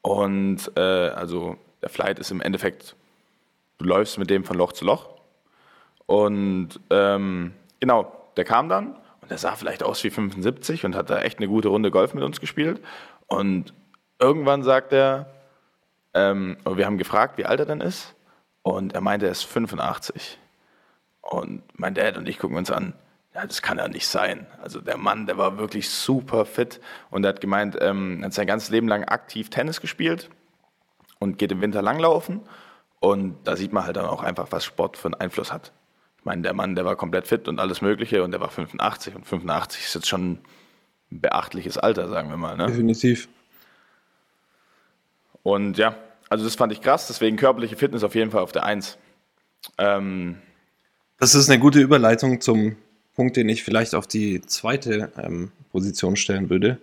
[0.00, 2.96] Und äh, also der Flight ist im Endeffekt,
[3.76, 5.10] du läufst mit dem von Loch zu Loch.
[6.06, 11.10] Und ähm, genau, der kam dann und der sah vielleicht aus wie 75 und hat
[11.10, 12.80] da echt eine gute Runde Golf mit uns gespielt.
[13.26, 13.74] Und
[14.18, 15.26] irgendwann sagt er,
[16.14, 18.14] ähm, wir haben gefragt, wie alt er denn ist.
[18.68, 20.38] Und er meinte, er ist 85.
[21.22, 22.92] Und mein Dad und ich gucken uns an,
[23.34, 24.46] ja, das kann ja nicht sein.
[24.62, 28.34] Also der Mann, der war wirklich super fit und er hat gemeint, ähm, er hat
[28.34, 30.28] sein ganzes Leben lang aktiv Tennis gespielt
[31.18, 32.42] und geht im Winter langlaufen.
[33.00, 35.72] Und da sieht man halt dann auch einfach, was Sport für einen Einfluss hat.
[36.18, 39.14] Ich meine, der Mann, der war komplett fit und alles Mögliche und der war 85
[39.14, 40.32] und 85 ist jetzt schon
[41.10, 42.56] ein beachtliches Alter, sagen wir mal.
[42.56, 42.66] Ne?
[42.66, 43.28] Definitiv.
[45.42, 45.94] Und ja,
[46.28, 48.98] also das fand ich krass, deswegen körperliche Fitness auf jeden Fall auf der Eins.
[49.78, 50.36] Ähm,
[51.18, 52.76] das ist eine gute Überleitung zum
[53.14, 56.78] Punkt, den ich vielleicht auf die zweite ähm, Position stellen würde.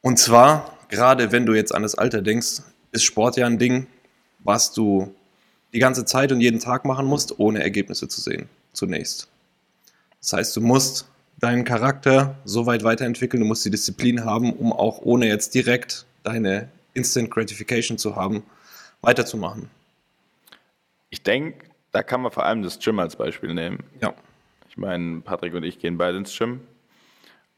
[0.00, 3.86] Und zwar, gerade wenn du jetzt an das Alter denkst, ist Sport ja ein Ding,
[4.40, 5.14] was du
[5.72, 9.28] die ganze Zeit und jeden Tag machen musst, ohne Ergebnisse zu sehen, zunächst.
[10.20, 11.06] Das heißt, du musst
[11.38, 16.06] deinen Charakter so weit weiterentwickeln, du musst die Disziplin haben, um auch ohne jetzt direkt
[16.22, 18.42] deine Instant Gratification zu haben,
[19.00, 19.70] weiterzumachen.
[21.10, 23.84] Ich denke, da kann man vor allem das Gym als Beispiel nehmen.
[24.00, 24.14] Ja.
[24.68, 26.60] Ich meine, Patrick und ich gehen beide ins Gym.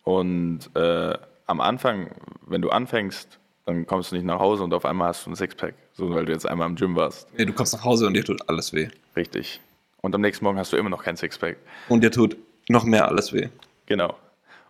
[0.02, 2.10] Und äh, am Anfang,
[2.42, 5.36] wenn du anfängst, dann kommst du nicht nach Hause und auf einmal hast du ein
[5.36, 7.28] Sixpack, so weil du jetzt einmal im Gym warst.
[7.36, 8.88] Nee, du kommst nach Hause und dir tut alles weh.
[9.16, 9.60] Richtig.
[10.02, 11.56] Und am nächsten Morgen hast du immer noch kein Sixpack.
[11.88, 12.36] Und dir tut
[12.68, 13.48] noch mehr alles weh.
[13.86, 14.16] Genau.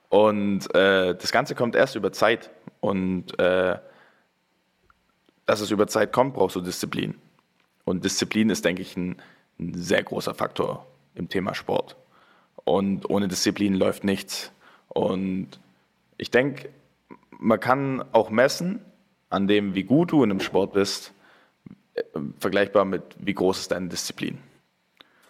[0.08, 2.50] Und äh, das Ganze kommt erst über Zeit.
[2.80, 3.76] Und äh,
[5.46, 7.14] dass es über Zeit kommt, brauchst du Disziplin.
[7.84, 9.16] Und Disziplin ist, denke ich, ein,
[9.58, 11.96] ein sehr großer Faktor im Thema Sport.
[12.64, 14.50] Und ohne Disziplin läuft nichts.
[14.88, 15.60] Und
[16.18, 16.68] ich denke,
[17.30, 18.80] man kann auch messen
[19.30, 21.12] an dem, wie gut du in einem Sport bist,
[21.94, 22.02] äh,
[22.40, 24.38] vergleichbar mit, wie groß ist deine Disziplin.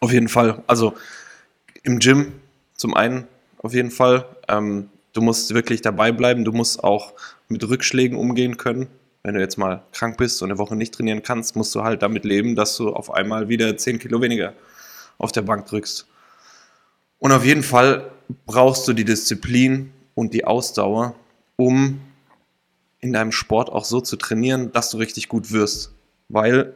[0.00, 0.62] Auf jeden Fall.
[0.66, 0.96] Also
[1.82, 2.32] im Gym
[2.74, 3.26] zum einen
[3.58, 4.26] auf jeden Fall.
[4.48, 6.44] Ähm, du musst wirklich dabei bleiben.
[6.44, 7.12] Du musst auch
[7.48, 8.88] mit Rückschlägen umgehen können.
[9.26, 12.00] Wenn du jetzt mal krank bist und eine Woche nicht trainieren kannst, musst du halt
[12.00, 14.52] damit leben, dass du auf einmal wieder 10 Kilo weniger
[15.18, 16.06] auf der Bank drückst.
[17.18, 18.08] Und auf jeden Fall
[18.46, 21.16] brauchst du die Disziplin und die Ausdauer,
[21.56, 22.00] um
[23.00, 25.90] in deinem Sport auch so zu trainieren, dass du richtig gut wirst.
[26.28, 26.74] Weil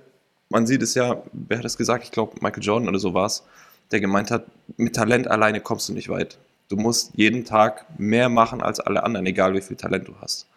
[0.48, 2.02] man sieht es ja, wer hat das gesagt?
[2.02, 3.44] Ich glaube, Michael Jordan oder so war es,
[3.92, 6.36] der gemeint hat, mit Talent alleine kommst du nicht weit.
[6.68, 10.48] Du musst jeden Tag mehr machen als alle anderen, egal wie viel Talent du hast.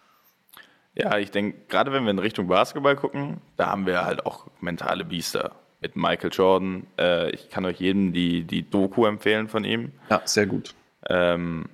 [0.96, 4.48] Ja, ich denke, gerade wenn wir in Richtung Basketball gucken, da haben wir halt auch
[4.62, 5.52] mentale Biester
[5.82, 6.88] mit Michael Jordan.
[7.00, 9.92] Äh, ich kann euch jedem die, die Doku empfehlen von ihm.
[10.10, 10.74] Ja, sehr gut.
[11.10, 11.66] Ähm,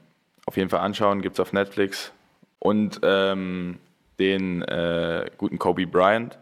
[0.46, 2.12] auf jeden Fall anschauen, gibt es auf Netflix.
[2.60, 3.78] Und ähm,
[4.20, 6.40] den äh, guten Kobe Bryant,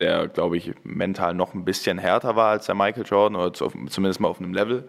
[0.00, 3.68] der, glaube ich, mental noch ein bisschen härter war als der Michael Jordan, oder zu,
[3.88, 4.88] zumindest mal auf einem Level.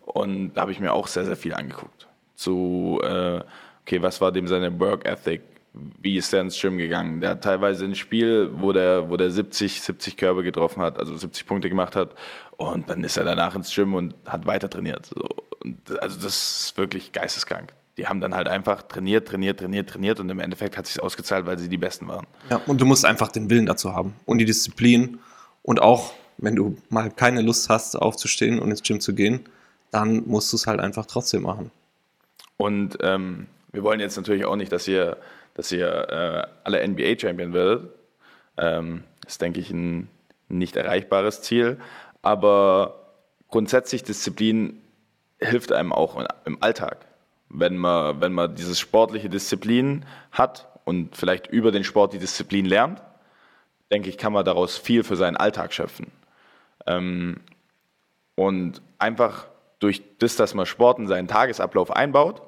[0.00, 2.08] Und da habe ich mir auch sehr, sehr viel angeguckt.
[2.34, 3.40] Zu, äh,
[3.82, 5.42] okay, was war dem seine Work Ethic?
[5.72, 7.20] Wie ist der ins Gym gegangen?
[7.20, 11.16] Der hat teilweise ein Spiel, wo der, wo der 70, 70 Körbe getroffen hat, also
[11.16, 12.14] 70 Punkte gemacht hat.
[12.56, 15.06] Und dann ist er danach ins Gym und hat weiter trainiert.
[15.06, 15.28] So.
[15.62, 20.20] Und also das ist wirklich geisteskrank die haben dann halt einfach trainiert, trainiert, trainiert, trainiert
[20.20, 22.26] und im Endeffekt hat sich ausgezahlt, weil sie die Besten waren.
[22.48, 25.18] Ja, und du musst einfach den Willen dazu haben und die Disziplin
[25.62, 29.40] und auch, wenn du mal keine Lust hast, aufzustehen und ins Gym zu gehen,
[29.90, 31.70] dann musst du es halt einfach trotzdem machen.
[32.56, 35.16] Und ähm, wir wollen jetzt natürlich auch nicht, dass ihr,
[35.54, 37.90] dass ihr äh, alle NBA-Champion werdet.
[38.56, 40.08] Ähm, ist, denke ich, ein
[40.48, 41.78] nicht erreichbares Ziel.
[42.22, 43.12] Aber
[43.48, 44.80] grundsätzlich Disziplin
[45.38, 47.06] hilft einem auch im Alltag.
[47.48, 52.66] Wenn man, wenn man dieses sportliche Disziplin hat und vielleicht über den Sport die Disziplin
[52.66, 53.02] lernt,
[53.90, 56.12] denke ich, kann man daraus viel für seinen Alltag schöpfen.
[56.86, 57.40] Ähm,
[58.36, 59.46] und einfach
[59.80, 62.42] durch das, dass man Sport in seinen Tagesablauf einbaut,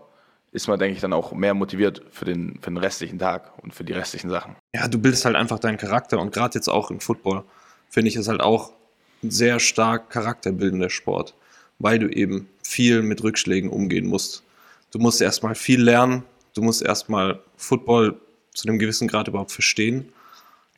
[0.52, 3.74] ist man, denke ich, dann auch mehr motiviert für den, für den restlichen Tag und
[3.74, 4.54] für die restlichen Sachen.
[4.74, 7.44] Ja, du bildest halt einfach deinen Charakter und gerade jetzt auch im Football
[7.88, 8.72] finde ich es halt auch
[9.22, 11.34] ein sehr stark charakterbildender Sport,
[11.78, 14.42] weil du eben viel mit Rückschlägen umgehen musst.
[14.90, 18.20] Du musst erstmal viel lernen, du musst erstmal Football
[18.52, 20.12] zu einem gewissen Grad überhaupt verstehen,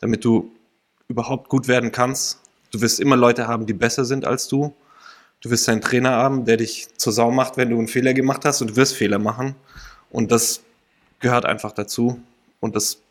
[0.00, 0.52] damit du
[1.08, 2.40] überhaupt gut werden kannst.
[2.70, 4.74] Du wirst immer Leute haben, die besser sind als du.
[5.44, 8.46] Du wirst einen Trainer haben, der dich zur Sau macht, wenn du einen Fehler gemacht
[8.46, 9.54] hast und du wirst Fehler machen.
[10.09, 10.64] Und das
[11.20, 12.18] gehört einfach dazu
[12.61, 13.02] und das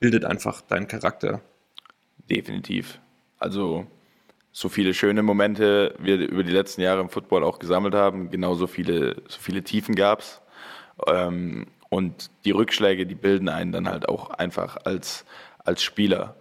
[0.00, 1.42] bildet einfach deinen Charakter.
[2.30, 3.00] Definitiv.
[3.38, 3.86] Also
[4.50, 8.66] so viele schöne Momente wir über die letzten Jahre im Football auch gesammelt haben, genauso
[8.66, 10.40] viele, so viele Tiefen gab es.
[11.06, 15.26] Ähm, und die Rückschläge, die bilden einen dann halt auch einfach als,
[15.58, 16.34] als Spieler.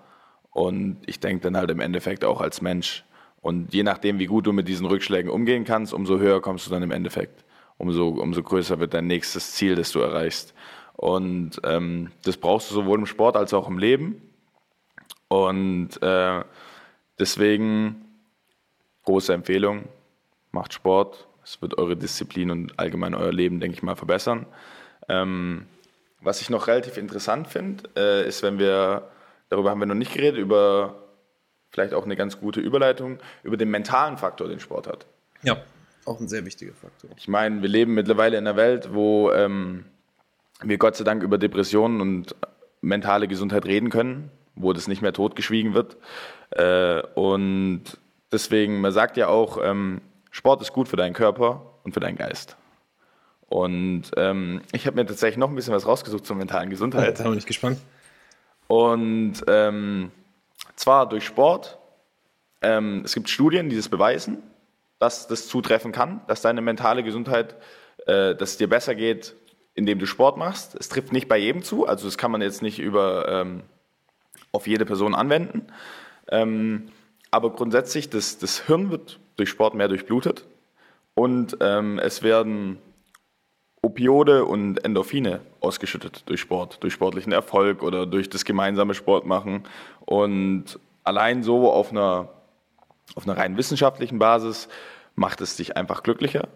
[0.51, 3.03] Und ich denke dann halt im Endeffekt auch als Mensch.
[3.43, 6.71] Und je nachdem, wie gut du mit diesen Rückschlägen umgehen kannst, umso höher kommst du
[6.71, 7.43] dann im Endeffekt.
[7.77, 10.53] Umso, umso größer wird dein nächstes Ziel, das du erreichst.
[10.93, 14.21] Und ähm, das brauchst du sowohl im Sport als auch im Leben.
[15.27, 16.41] Und äh,
[17.19, 18.05] deswegen
[19.03, 19.89] große Empfehlung,
[20.51, 21.27] macht Sport.
[21.43, 24.45] Es wird eure Disziplin und allgemein euer Leben, denke ich mal, verbessern.
[25.09, 25.65] Ähm,
[26.21, 29.09] was ich noch relativ interessant finde, äh, ist, wenn wir,
[29.49, 31.02] darüber haben wir noch nicht geredet, über
[31.73, 35.05] vielleicht auch eine ganz gute Überleitung, über den mentalen Faktor, den Sport hat.
[35.41, 35.57] Ja,
[36.05, 37.09] auch ein sehr wichtiger Faktor.
[37.17, 39.85] Ich meine, wir leben mittlerweile in einer Welt, wo ähm,
[40.61, 42.35] wir Gott sei Dank über Depressionen und
[42.81, 45.97] mentale Gesundheit reden können, wo das nicht mehr totgeschwiegen wird.
[46.51, 47.83] Äh, und
[48.31, 52.17] deswegen, man sagt ja auch, ähm, Sport ist gut für deinen Körper und für deinen
[52.17, 52.57] Geist.
[53.47, 57.19] Und ähm, ich habe mir tatsächlich noch ein bisschen was rausgesucht zur mentalen Gesundheit.
[57.23, 57.79] Da bin ich gespannt.
[58.67, 60.11] Und ähm,
[60.75, 61.77] zwar durch Sport.
[62.61, 64.43] Ähm, es gibt Studien, die das beweisen,
[64.99, 67.55] dass das zutreffen kann, dass deine mentale Gesundheit,
[68.05, 69.35] äh, dass es dir besser geht,
[69.75, 70.75] indem du Sport machst.
[70.75, 73.63] Es trifft nicht bei jedem zu, also das kann man jetzt nicht über ähm,
[74.51, 75.67] auf jede Person anwenden.
[76.29, 76.89] Ähm,
[77.31, 80.45] aber grundsätzlich, das, das Hirn wird durch Sport mehr durchblutet
[81.15, 82.77] und ähm, es werden
[83.83, 89.65] Opiode und Endorphine ausgeschüttet durch Sport, durch sportlichen Erfolg oder durch das gemeinsame Sportmachen.
[90.05, 92.29] Und allein so auf einer,
[93.15, 94.69] auf einer rein wissenschaftlichen Basis
[95.15, 96.47] macht es dich einfach glücklicher,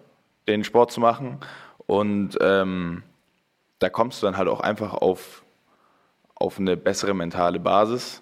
[0.48, 1.40] den Sport zu machen.
[1.86, 3.04] Und ähm,
[3.80, 5.44] da kommst du dann halt auch einfach auf,
[6.34, 8.22] auf eine bessere mentale Basis.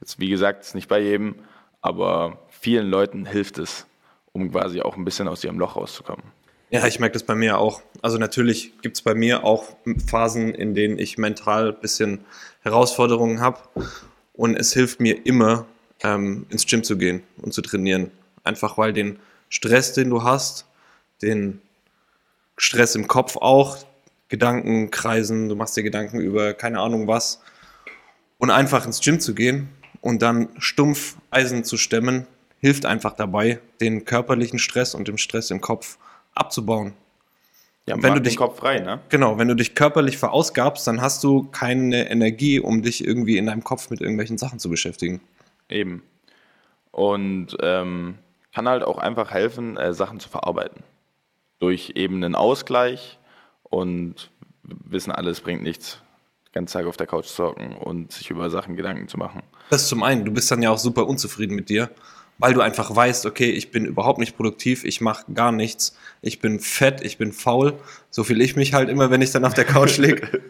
[0.00, 1.34] Jetzt, wie gesagt, ist nicht bei jedem,
[1.82, 3.86] aber vielen Leuten hilft es,
[4.32, 6.37] um quasi auch ein bisschen aus ihrem Loch rauszukommen.
[6.70, 7.80] Ja, ich merke das bei mir auch.
[8.02, 9.74] Also natürlich gibt es bei mir auch
[10.06, 12.26] Phasen, in denen ich mental ein bisschen
[12.60, 13.58] Herausforderungen habe.
[14.34, 15.64] Und es hilft mir immer,
[16.02, 18.10] ähm, ins Gym zu gehen und zu trainieren.
[18.44, 20.66] Einfach weil den Stress, den du hast,
[21.22, 21.62] den
[22.58, 23.78] Stress im Kopf auch,
[24.28, 27.40] Gedanken kreisen, du machst dir Gedanken über keine Ahnung was.
[28.36, 29.68] Und einfach ins Gym zu gehen
[30.02, 32.26] und dann stumpf Eisen zu stemmen,
[32.60, 35.96] hilft einfach dabei, den körperlichen Stress und den Stress im Kopf
[36.38, 36.94] abzubauen.
[37.88, 39.00] Ja, wenn du dich Kopf frei, ne?
[39.08, 43.46] Genau, wenn du dich körperlich verausgabst, dann hast du keine Energie, um dich irgendwie in
[43.46, 45.22] deinem Kopf mit irgendwelchen Sachen zu beschäftigen.
[45.70, 46.02] Eben.
[46.90, 48.18] Und ähm,
[48.54, 50.82] kann halt auch einfach helfen, äh, Sachen zu verarbeiten.
[51.60, 53.18] Durch eben einen Ausgleich
[53.62, 54.30] und
[54.62, 56.02] wissen, alles bringt nichts.
[56.48, 59.42] Den ganzen Tag auf der Couch zu hocken und sich über Sachen Gedanken zu machen.
[59.70, 61.90] Das ist zum einen, du bist dann ja auch super unzufrieden mit dir
[62.38, 66.40] weil du einfach weißt, okay, ich bin überhaupt nicht produktiv, ich mache gar nichts, ich
[66.40, 67.74] bin fett, ich bin faul,
[68.10, 70.42] so fühle ich mich halt immer, wenn ich dann auf der Couch liege.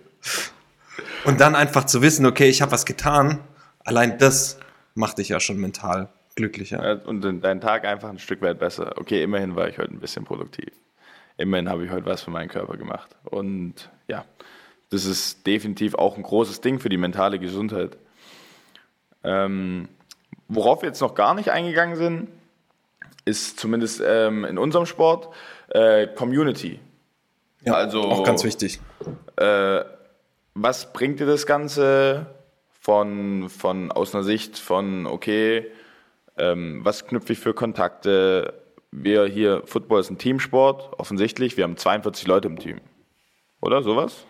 [1.25, 3.41] Und dann einfach zu wissen, okay, ich habe was getan,
[3.85, 4.59] allein das
[4.95, 7.01] macht dich ja schon mental glücklicher.
[7.07, 8.95] Und dein Tag einfach ein Stück weit besser.
[8.97, 10.71] Okay, immerhin war ich heute ein bisschen produktiv.
[11.37, 13.17] Immerhin habe ich heute was für meinen Körper gemacht.
[13.25, 14.25] Und ja,
[14.91, 17.97] das ist definitiv auch ein großes Ding für die mentale Gesundheit.
[19.25, 19.89] Ähm,
[20.49, 22.29] Worauf wir jetzt noch gar nicht eingegangen sind,
[23.25, 25.29] ist zumindest ähm, in unserem Sport
[25.69, 26.81] äh, Community.
[27.65, 28.81] Ja, also, auch ganz wichtig.
[29.37, 29.81] Äh,
[30.55, 32.27] was bringt dir das Ganze
[32.81, 35.67] von, von aus einer Sicht von, okay,
[36.39, 38.55] ähm, was knüpfe ich für Kontakte?
[38.91, 41.59] Wir hier, Football ist ein Teamsport, offensichtlich.
[41.59, 42.81] Wir haben 42 Leute im Team.
[43.61, 44.25] Oder sowas?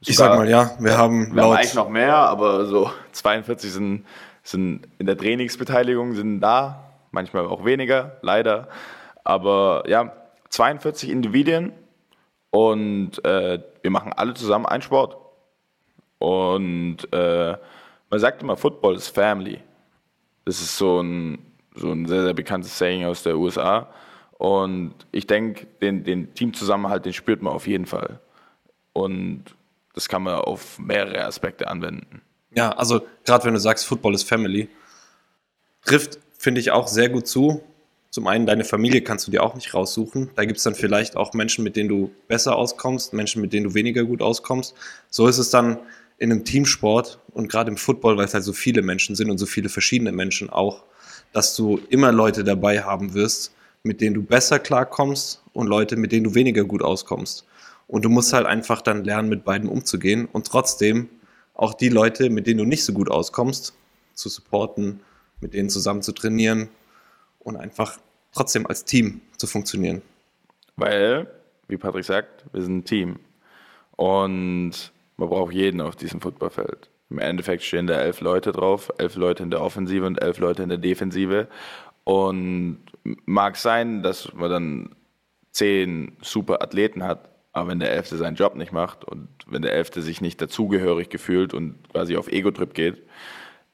[0.00, 2.90] Sogar, ich sag mal ja, wir haben wir laut haben eigentlich noch mehr, aber so
[3.12, 4.06] 42 sind
[4.50, 8.68] sind in der Trainingsbeteiligung sind da manchmal auch weniger, leider.
[9.24, 10.12] Aber ja,
[10.50, 11.72] 42 Individuen
[12.50, 15.16] und äh, wir machen alle zusammen einen Sport.
[16.18, 17.56] Und äh,
[18.10, 19.60] man sagt immer, Football ist Family.
[20.44, 21.38] Das ist so ein,
[21.74, 23.88] so ein sehr, sehr bekanntes Saying aus der USA.
[24.38, 28.20] Und ich denke, den, den Teamzusammenhalt, den spürt man auf jeden Fall.
[28.92, 29.44] Und
[29.94, 32.22] das kann man auf mehrere Aspekte anwenden.
[32.56, 34.68] Ja, also gerade wenn du sagst, Football ist Family,
[35.84, 37.62] trifft, finde ich, auch sehr gut zu.
[38.10, 40.30] Zum einen, deine Familie kannst du dir auch nicht raussuchen.
[40.36, 43.64] Da gibt es dann vielleicht auch Menschen, mit denen du besser auskommst, Menschen, mit denen
[43.68, 44.74] du weniger gut auskommst.
[45.10, 45.78] So ist es dann
[46.16, 49.36] in einem Teamsport und gerade im Football, weil es halt so viele Menschen sind und
[49.36, 50.82] so viele verschiedene Menschen auch,
[51.34, 56.10] dass du immer Leute dabei haben wirst, mit denen du besser klarkommst und Leute, mit
[56.10, 57.44] denen du weniger gut auskommst.
[57.86, 61.10] Und du musst halt einfach dann lernen, mit beiden umzugehen und trotzdem
[61.56, 63.74] auch die Leute, mit denen du nicht so gut auskommst,
[64.14, 65.00] zu supporten,
[65.40, 66.68] mit denen zusammen zu trainieren
[67.40, 67.98] und einfach
[68.32, 70.02] trotzdem als Team zu funktionieren.
[70.76, 71.26] Weil,
[71.68, 73.18] wie Patrick sagt, wir sind ein Team.
[73.96, 76.90] Und man braucht jeden auf diesem Footballfeld.
[77.08, 80.62] Im Endeffekt stehen da elf Leute drauf, elf Leute in der Offensive und elf Leute
[80.62, 81.48] in der Defensive.
[82.04, 82.84] Und
[83.24, 84.96] mag sein, dass man dann
[85.52, 89.72] zehn super Athleten hat, aber wenn der Elfte seinen Job nicht macht und wenn der
[89.72, 93.02] Elfte sich nicht dazugehörig gefühlt und quasi auf Ego-Trip geht,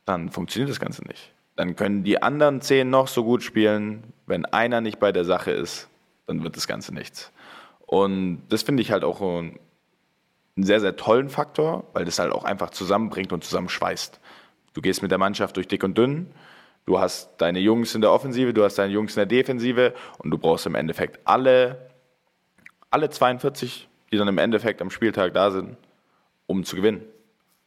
[0.04, 1.32] dann funktioniert das Ganze nicht.
[1.56, 4.04] Dann können die anderen zehn noch so gut spielen.
[4.24, 5.88] Wenn einer nicht bei der Sache ist,
[6.28, 7.32] dann wird das Ganze nichts.
[7.80, 9.58] Und das finde ich halt auch einen
[10.54, 14.20] sehr, sehr tollen Faktor, weil das halt auch einfach zusammenbringt und zusammenschweißt.
[14.74, 16.28] Du gehst mit der Mannschaft durch dick und dünn.
[16.86, 20.30] Du hast deine Jungs in der Offensive, du hast deine Jungs in der Defensive und
[20.30, 21.90] du brauchst im Endeffekt alle
[22.92, 25.76] alle 42, die dann im Endeffekt am Spieltag da sind,
[26.46, 27.02] um zu gewinnen.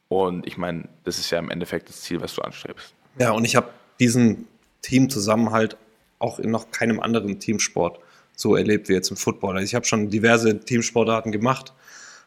[0.08, 2.94] Und ich meine, das ist ja im Endeffekt das Ziel, was du anstrebst.
[3.18, 4.46] Ja, und ich habe diesen
[4.82, 5.76] Teamzusammenhalt
[6.18, 7.98] auch in noch keinem anderen Teamsport
[8.34, 9.56] so erlebt wie jetzt im Football.
[9.56, 11.72] Also ich habe schon diverse Teamsportarten gemacht,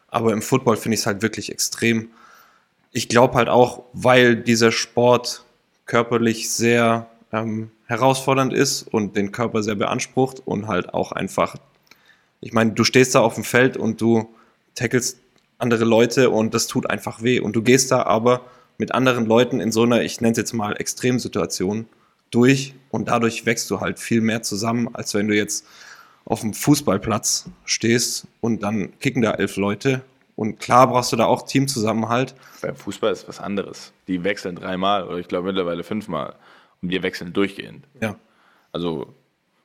[0.08, 2.10] aber im Football finde ich es halt wirklich extrem.
[2.92, 5.44] Ich glaube halt auch, weil dieser Sport
[5.86, 11.56] körperlich sehr ähm, herausfordernd ist und den Körper sehr beansprucht und halt auch einfach
[12.40, 14.28] ich meine, du stehst da auf dem Feld und du
[14.74, 15.18] tackelst
[15.58, 17.40] andere Leute und das tut einfach weh.
[17.40, 18.42] Und du gehst da aber
[18.78, 21.86] mit anderen Leuten in so einer, ich nenne es jetzt mal Extremsituation
[22.30, 25.66] durch und dadurch wächst du halt viel mehr zusammen, als wenn du jetzt
[26.24, 30.02] auf dem Fußballplatz stehst und dann kicken da elf Leute.
[30.36, 32.34] Und klar brauchst du da auch Teamzusammenhalt.
[32.62, 33.92] Beim Fußball ist was anderes.
[34.08, 36.34] Die wechseln dreimal oder ich glaube mittlerweile fünfmal.
[36.80, 37.84] Und wir wechseln durchgehend.
[38.00, 38.16] Ja.
[38.72, 39.12] Also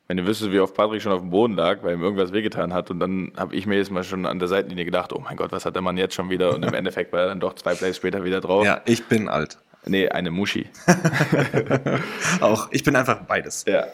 [0.07, 2.73] wenn ihr wüsstet, wie oft Patrick schon auf dem Boden lag, weil ihm irgendwas wehgetan
[2.73, 2.91] hat.
[2.91, 5.51] Und dann habe ich mir jetzt mal schon an der Seitenlinie gedacht, oh mein Gott,
[5.51, 6.53] was hat der Mann jetzt schon wieder?
[6.53, 8.65] Und im Endeffekt war er dann doch zwei Plays später wieder drauf.
[8.65, 9.57] Ja, ich bin alt.
[9.87, 10.67] Nee, eine Muschi.
[12.41, 13.65] Auch, ich bin einfach beides.
[13.67, 13.85] Ja.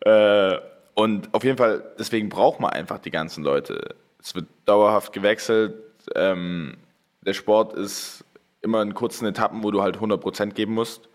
[0.00, 0.58] Äh,
[0.94, 3.94] und auf jeden Fall, deswegen braucht man einfach die ganzen Leute.
[4.20, 5.74] Es wird dauerhaft gewechselt.
[6.14, 6.76] Ähm,
[7.22, 8.24] der Sport ist
[8.62, 11.08] immer in kurzen Etappen, wo du halt 100% geben musst.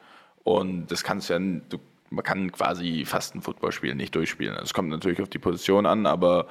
[0.43, 1.79] Und das kannst du ja, du
[2.09, 4.55] man kann quasi fast ein Footballspiel nicht durchspielen.
[4.61, 6.47] Es kommt natürlich auf die Position an, aber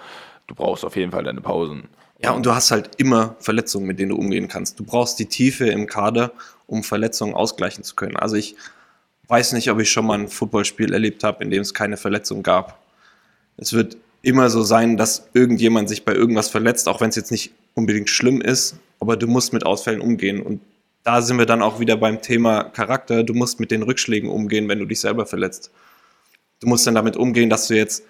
[0.46, 1.88] du brauchst auf jeden Fall deine Pausen.
[2.22, 4.78] Ja, und du hast halt immer Verletzungen, mit denen du umgehen kannst.
[4.78, 6.32] Du brauchst die Tiefe im Kader,
[6.66, 8.16] um Verletzungen ausgleichen zu können.
[8.16, 8.56] Also ich
[9.28, 12.42] weiß nicht, ob ich schon mal ein Footballspiel erlebt habe, in dem es keine Verletzung
[12.42, 12.78] gab.
[13.56, 17.30] Es wird immer so sein, dass irgendjemand sich bei irgendwas verletzt, auch wenn es jetzt
[17.30, 20.42] nicht unbedingt schlimm ist, aber du musst mit Ausfällen umgehen.
[20.42, 20.60] Und
[21.08, 23.24] da sind wir dann auch wieder beim Thema Charakter.
[23.24, 25.70] Du musst mit den Rückschlägen umgehen, wenn du dich selber verletzt.
[26.60, 28.04] Du musst dann damit umgehen, dass du jetzt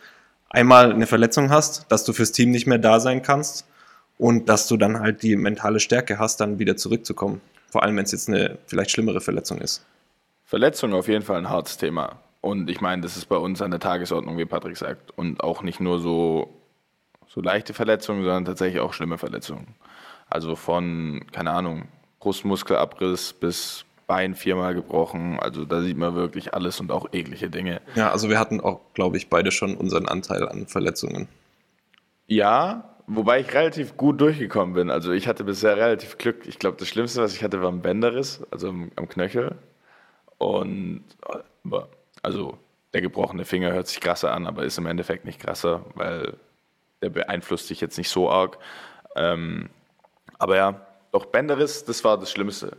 [0.51, 3.69] einmal eine Verletzung hast, dass du fürs Team nicht mehr da sein kannst
[4.19, 7.41] und dass du dann halt die mentale Stärke hast, dann wieder zurückzukommen.
[7.71, 9.87] Vor allem, wenn es jetzt eine vielleicht schlimmere Verletzung ist.
[10.45, 12.19] Verletzung auf jeden Fall ein hartes Thema.
[12.41, 15.17] Und ich meine, das ist bei uns an der Tagesordnung, wie Patrick sagt.
[15.17, 16.53] Und auch nicht nur so,
[17.29, 19.77] so leichte Verletzungen, sondern tatsächlich auch schlimme Verletzungen.
[20.29, 21.87] Also von, keine Ahnung,
[22.21, 25.39] Brustmuskelabriss bis Bein viermal gebrochen.
[25.39, 27.83] Also da sieht man wirklich alles und auch eklige Dinge.
[27.95, 31.29] Ja, also wir hatten auch, glaube ich, beide schon unseren Anteil an Verletzungen.
[32.27, 34.91] Ja, wobei ich relativ gut durchgekommen bin.
[34.91, 36.47] Also ich hatte bisher relativ Glück.
[36.47, 39.57] Ich glaube, das Schlimmste, was ich hatte, war ein Bänderriss, also am Knöchel.
[40.39, 41.05] Und
[42.23, 42.57] also
[42.95, 46.33] der gebrochene Finger hört sich krasser an, aber ist im Endeffekt nicht krasser, weil
[47.03, 48.59] der beeinflusst sich jetzt nicht so arg.
[49.17, 49.69] Ähm,
[50.39, 52.77] aber ja, doch Bänderriss, das war das Schlimmste.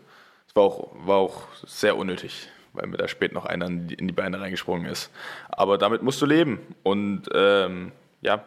[0.48, 3.96] Das war auch, war auch sehr unnötig, weil mir da spät noch einer in die,
[3.96, 5.12] in die Beine reingesprungen ist.
[5.50, 6.60] Aber damit musst du leben.
[6.84, 8.44] Und ähm, ja,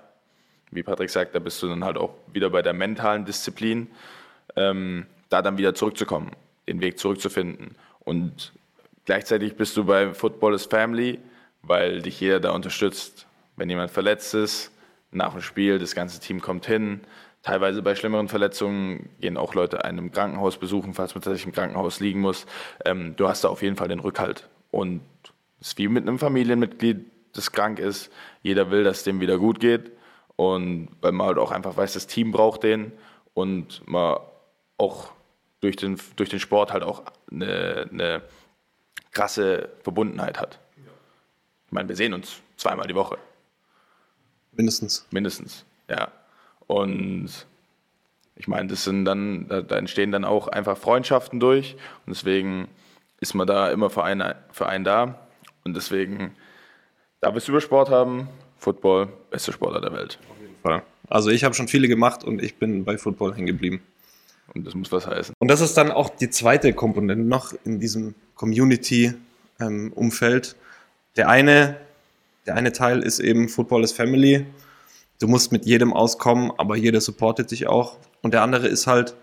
[0.70, 3.88] wie Patrick sagt, da bist du dann halt auch wieder bei der mentalen Disziplin,
[4.56, 6.32] ähm, da dann wieder zurückzukommen,
[6.68, 7.76] den Weg zurückzufinden.
[8.00, 8.52] Und
[9.04, 11.18] gleichzeitig bist du bei Football is Family,
[11.62, 13.26] weil dich jeder da unterstützt.
[13.56, 14.72] Wenn jemand verletzt ist,
[15.12, 17.00] nach dem Spiel, das ganze Team kommt hin.
[17.42, 21.52] Teilweise bei schlimmeren Verletzungen gehen auch Leute einen im Krankenhaus besuchen, falls man tatsächlich im
[21.52, 22.46] Krankenhaus liegen muss.
[22.84, 24.48] Ähm, du hast da auf jeden Fall den Rückhalt.
[24.70, 25.00] Und
[25.60, 28.12] es ist wie mit einem Familienmitglied, das krank ist.
[28.42, 29.90] Jeder will, dass es dem wieder gut geht.
[30.36, 32.92] Und weil man halt auch einfach weiß, das Team braucht den
[33.34, 34.18] und man
[34.78, 35.10] auch
[35.60, 38.22] durch den, durch den Sport halt auch eine, eine
[39.10, 40.58] krasse Verbundenheit hat.
[41.66, 43.18] Ich meine, wir sehen uns zweimal die Woche.
[44.52, 45.06] Mindestens.
[45.10, 46.10] Mindestens, ja.
[46.72, 47.28] Und
[48.34, 51.76] ich meine, das sind dann, da, da, entstehen dann auch einfach Freundschaften durch.
[52.06, 52.68] Und deswegen
[53.20, 55.18] ist man da immer für einen, für einen da.
[55.64, 56.34] Und deswegen,
[57.20, 60.18] da wir es über Sport haben, Football, beste Sportler der Welt.
[60.30, 60.82] Auf jeden Fall.
[61.10, 63.82] Also ich habe schon viele gemacht und ich bin bei Football hängen geblieben.
[64.54, 65.34] Und das muss was heißen.
[65.38, 70.48] Und das ist dann auch die zweite Komponente noch in diesem Community-Umfeld.
[70.48, 70.54] Ähm,
[71.16, 71.76] der eine,
[72.46, 74.46] der eine Teil ist eben Football is Family.
[75.22, 77.96] Du musst mit jedem auskommen, aber jeder supportet dich auch.
[78.22, 79.14] Und der andere ist halt,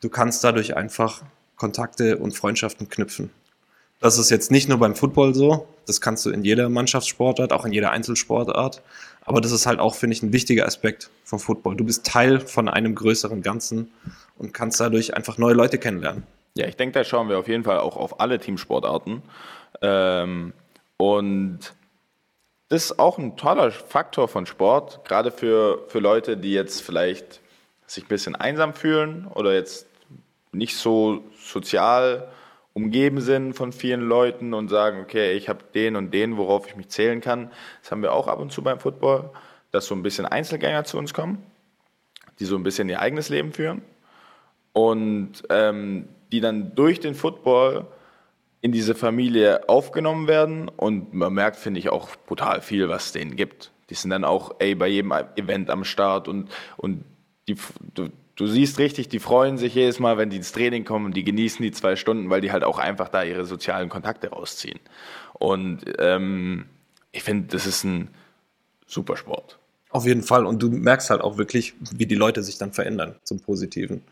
[0.00, 1.22] du kannst dadurch einfach
[1.54, 3.30] Kontakte und Freundschaften knüpfen.
[4.00, 7.64] Das ist jetzt nicht nur beim Football so, das kannst du in jeder Mannschaftssportart, auch
[7.64, 8.82] in jeder Einzelsportart.
[9.24, 11.76] Aber das ist halt auch, finde ich, ein wichtiger Aspekt vom Football.
[11.76, 13.92] Du bist Teil von einem größeren Ganzen
[14.38, 16.24] und kannst dadurch einfach neue Leute kennenlernen.
[16.56, 19.22] Ja, ich denke, da schauen wir auf jeden Fall auch auf alle Teamsportarten.
[19.80, 20.52] Ähm,
[20.96, 21.75] und
[22.68, 27.40] ist auch ein toller Faktor von Sport, gerade für, für Leute, die jetzt vielleicht
[27.86, 29.86] sich ein bisschen einsam fühlen oder jetzt
[30.52, 32.28] nicht so sozial
[32.72, 36.76] umgeben sind von vielen Leuten und sagen, okay, ich habe den und den, worauf ich
[36.76, 37.50] mich zählen kann.
[37.80, 39.30] Das haben wir auch ab und zu beim Football,
[39.70, 41.42] dass so ein bisschen Einzelgänger zu uns kommen,
[42.38, 43.82] die so ein bisschen ihr eigenes Leben führen
[44.72, 47.86] und ähm, die dann durch den Football
[48.66, 53.12] in diese Familie aufgenommen werden und man merkt, finde ich, auch brutal viel, was es
[53.12, 53.70] denen gibt.
[53.90, 57.04] Die sind dann auch ey, bei jedem Event am Start und, und
[57.46, 57.54] die,
[57.94, 61.22] du, du siehst richtig, die freuen sich jedes Mal, wenn die ins Training kommen die
[61.22, 64.80] genießen die zwei Stunden, weil die halt auch einfach da ihre sozialen Kontakte rausziehen.
[65.34, 66.66] Und ähm,
[67.12, 68.08] ich finde, das ist ein
[68.84, 69.60] super Sport.
[69.90, 70.44] Auf jeden Fall.
[70.44, 74.02] Und du merkst halt auch wirklich, wie die Leute sich dann verändern zum Positiven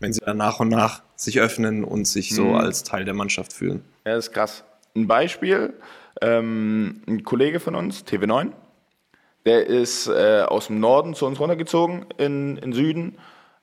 [0.00, 2.56] wenn sie dann nach und nach sich öffnen und sich so mhm.
[2.56, 3.84] als Teil der Mannschaft fühlen.
[4.04, 4.64] Ja, das ist krass.
[4.96, 5.74] Ein Beispiel,
[6.20, 8.52] ähm, ein Kollege von uns, TV9,
[9.46, 13.18] der ist äh, aus dem Norden zu uns runtergezogen in, in Süden,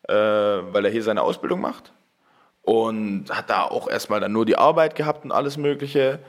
[0.07, 1.93] äh, weil er hier seine Ausbildung macht
[2.61, 6.19] und hat da auch erstmal dann nur die Arbeit gehabt und alles Mögliche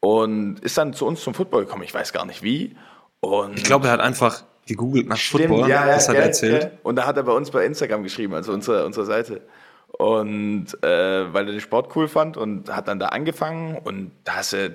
[0.00, 1.82] und ist dann zu uns zum Football gekommen.
[1.84, 2.76] Ich weiß gar nicht wie.
[3.20, 5.68] Und ich glaube, er hat einfach gegoogelt nach Stimmt, Football.
[5.68, 6.62] Ja, ja, das hat er erzählt.
[6.64, 6.70] Ja.
[6.82, 9.42] Und da hat er bei uns bei Instagram geschrieben, also unsere, unsere Seite.
[9.88, 14.36] Und äh, weil er den Sport cool fand und hat dann da angefangen und da
[14.36, 14.74] hast du,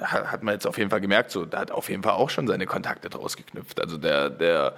[0.00, 2.46] hat man jetzt auf jeden Fall gemerkt, so, da hat auf jeden Fall auch schon
[2.46, 3.80] seine Kontakte draus geknüpft.
[3.80, 4.74] Also der, der,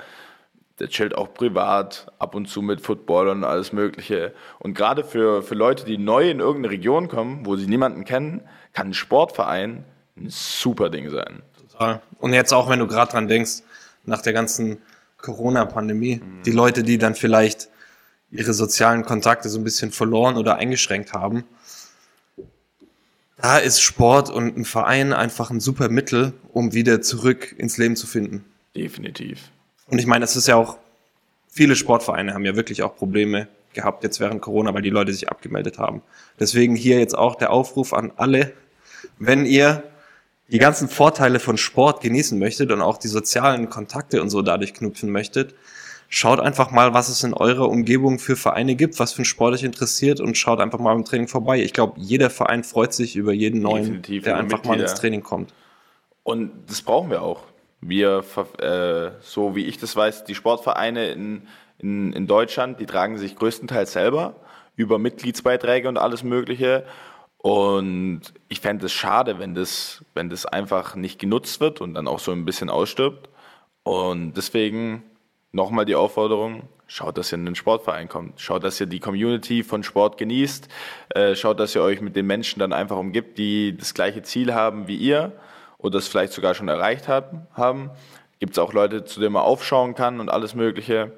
[0.79, 4.33] der chillt auch privat ab und zu mit Football und alles Mögliche.
[4.59, 8.43] Und gerade für, für Leute, die neu in irgendeine Region kommen, wo sie niemanden kennen,
[8.73, 9.85] kann ein Sportverein
[10.17, 11.43] ein super Ding sein.
[11.71, 12.03] Total.
[12.19, 13.63] Und jetzt auch, wenn du gerade dran denkst,
[14.05, 14.79] nach der ganzen
[15.19, 16.17] Corona-Pandemie.
[16.17, 16.43] Mhm.
[16.45, 17.69] Die Leute, die dann vielleicht
[18.31, 21.45] ihre sozialen Kontakte so ein bisschen verloren oder eingeschränkt haben.
[23.37, 27.97] Da ist Sport und ein Verein einfach ein super Mittel, um wieder zurück ins Leben
[27.97, 28.45] zu finden.
[28.77, 29.51] Definitiv.
[29.87, 30.77] Und ich meine, es ist ja auch,
[31.49, 35.29] viele Sportvereine haben ja wirklich auch Probleme gehabt jetzt während Corona, weil die Leute sich
[35.29, 36.03] abgemeldet haben.
[36.39, 38.53] Deswegen hier jetzt auch der Aufruf an alle,
[39.19, 39.83] wenn ihr
[40.51, 44.75] die ganzen Vorteile von Sport genießen möchtet und auch die sozialen Kontakte und so dadurch
[44.75, 45.55] knüpfen möchtet,
[46.09, 49.55] schaut einfach mal, was es in eurer Umgebung für Vereine gibt, was für ein Sport
[49.55, 51.63] euch interessiert und schaut einfach mal im Training vorbei.
[51.63, 54.77] Ich glaube, jeder Verein freut sich über jeden neuen, Definitiv, der einfach Mitglieder.
[54.77, 55.55] mal ins Training kommt.
[56.25, 57.45] Und das brauchen wir auch.
[57.81, 58.25] Wir,
[58.59, 61.43] äh, so wie ich das weiß, die Sportvereine in,
[61.79, 64.35] in, in Deutschland, die tragen sich größtenteils selber
[64.77, 66.85] über Mitgliedsbeiträge und alles Mögliche.
[67.43, 72.07] Und ich fände es schade, wenn das, wenn das einfach nicht genutzt wird und dann
[72.07, 73.31] auch so ein bisschen ausstirbt.
[73.83, 75.03] Und deswegen
[75.51, 78.41] nochmal die Aufforderung, schaut, dass ihr in den Sportverein kommt.
[78.41, 80.69] Schaut, dass ihr die Community von Sport genießt.
[81.15, 84.53] Äh, schaut, dass ihr euch mit den Menschen dann einfach umgibt, die das gleiche Ziel
[84.53, 85.33] haben wie ihr
[85.79, 87.91] oder es vielleicht sogar schon erreicht haben.
[88.39, 91.13] Gibt es auch Leute, zu denen man aufschauen kann und alles Mögliche.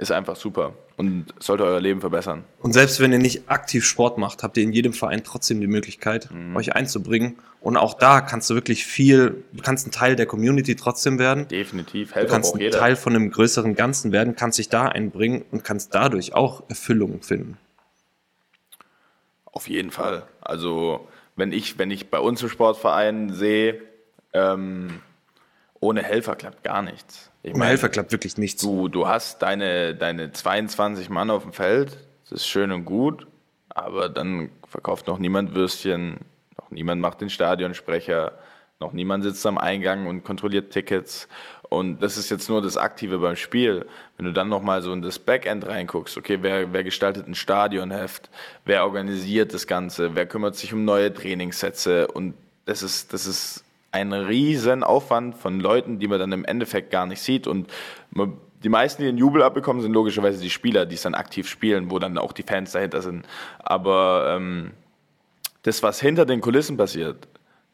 [0.00, 2.44] Ist einfach super und sollte euer Leben verbessern.
[2.60, 5.66] Und selbst wenn ihr nicht aktiv Sport macht, habt ihr in jedem Verein trotzdem die
[5.66, 6.56] Möglichkeit, mhm.
[6.56, 7.36] euch einzubringen.
[7.60, 11.46] Und auch da kannst du wirklich viel, du kannst ein Teil der Community trotzdem werden.
[11.48, 12.78] Definitiv, helfen Du kannst ein jeder.
[12.78, 17.22] Teil von einem größeren Ganzen werden, kannst dich da einbringen und kannst dadurch auch Erfüllung
[17.22, 17.58] finden.
[19.44, 20.22] Auf jeden Fall.
[20.40, 23.82] Also wenn ich, wenn ich bei uns im Sportverein sehe,
[24.32, 25.00] Ähm,
[25.80, 27.29] ohne Helfer klappt gar nichts.
[27.42, 28.60] Ich ohne Helfer klappt wirklich nichts.
[28.62, 33.26] Du, du hast deine, deine 22 Mann auf dem Feld, das ist schön und gut,
[33.70, 36.18] aber dann verkauft noch niemand Würstchen,
[36.58, 38.32] noch niemand macht den Stadionsprecher,
[38.78, 41.28] noch niemand sitzt am Eingang und kontrolliert Tickets.
[41.68, 43.86] Und das ist jetzt nur das Aktive beim Spiel.
[44.16, 48.28] Wenn du dann nochmal so in das Backend reinguckst, okay, wer, wer gestaltet ein Stadionheft,
[48.64, 52.34] wer organisiert das Ganze, wer kümmert sich um neue Trainingssätze und
[52.64, 57.06] das ist, das ist ein riesen Aufwand von Leuten, die man dann im Endeffekt gar
[57.06, 57.68] nicht sieht und
[58.62, 61.90] die meisten, die den Jubel abbekommen, sind logischerweise die Spieler, die es dann aktiv spielen,
[61.90, 63.26] wo dann auch die Fans dahinter sind.
[63.58, 64.72] Aber ähm,
[65.62, 67.26] das, was hinter den Kulissen passiert,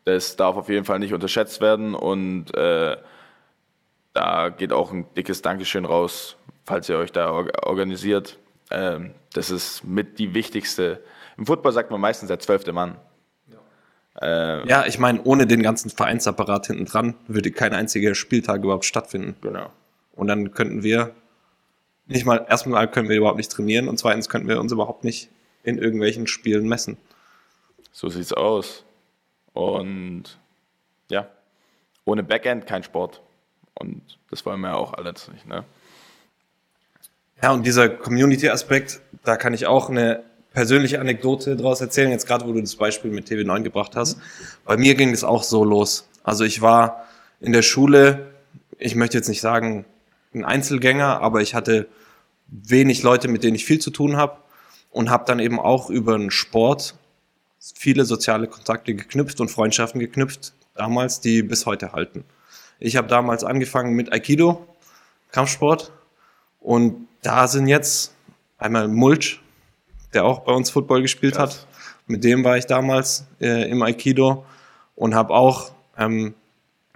[0.05, 2.97] das darf auf jeden Fall nicht unterschätzt werden und äh,
[4.13, 7.31] da geht auch ein dickes Dankeschön raus, falls ihr euch da
[7.65, 8.39] organisiert.
[8.71, 11.03] Ähm, das ist mit die wichtigste.
[11.37, 12.97] Im Football sagt man meistens der zwölfte Mann.
[14.21, 18.63] Ja, äh, ja ich meine, ohne den ganzen Vereinsapparat hinten dran würde kein einziger Spieltag
[18.63, 19.37] überhaupt stattfinden.
[19.41, 19.71] Genau.
[20.15, 21.15] Und dann könnten wir
[22.07, 25.29] nicht mal, erstmal können wir überhaupt nicht trainieren und zweitens könnten wir uns überhaupt nicht
[25.63, 26.97] in irgendwelchen Spielen messen.
[27.93, 28.85] So sieht's aus.
[29.53, 30.39] Und
[31.11, 31.29] ja,
[32.05, 33.23] ohne Backend kein Sport.
[33.75, 35.65] Und das wollen wir ja auch alles nicht, ne?
[37.43, 40.25] Ja, und dieser Community-Aspekt, da kann ich auch eine
[40.57, 44.19] persönliche Anekdote daraus erzählen, jetzt gerade wo du das Beispiel mit TV9 gebracht hast.
[44.65, 46.09] Bei mir ging es auch so los.
[46.25, 47.05] Also ich war
[47.43, 48.33] in der Schule,
[48.79, 49.85] ich möchte jetzt nicht sagen
[50.33, 51.89] ein Einzelgänger, aber ich hatte
[52.47, 54.39] wenig Leute, mit denen ich viel zu tun habe
[54.91, 56.95] und habe dann eben auch über den Sport
[57.75, 62.25] viele soziale Kontakte geknüpft und Freundschaften geknüpft, damals, die bis heute halten.
[62.79, 64.67] Ich habe damals angefangen mit Aikido,
[65.33, 65.93] Kampfsport.
[66.61, 68.15] Und da sind jetzt
[68.57, 69.43] einmal Mulch,
[70.15, 71.61] der auch bei uns Football gespielt Krass.
[71.61, 71.67] hat.
[72.07, 74.45] Mit dem war ich damals äh, im Aikido
[74.95, 76.35] und habe auch ähm,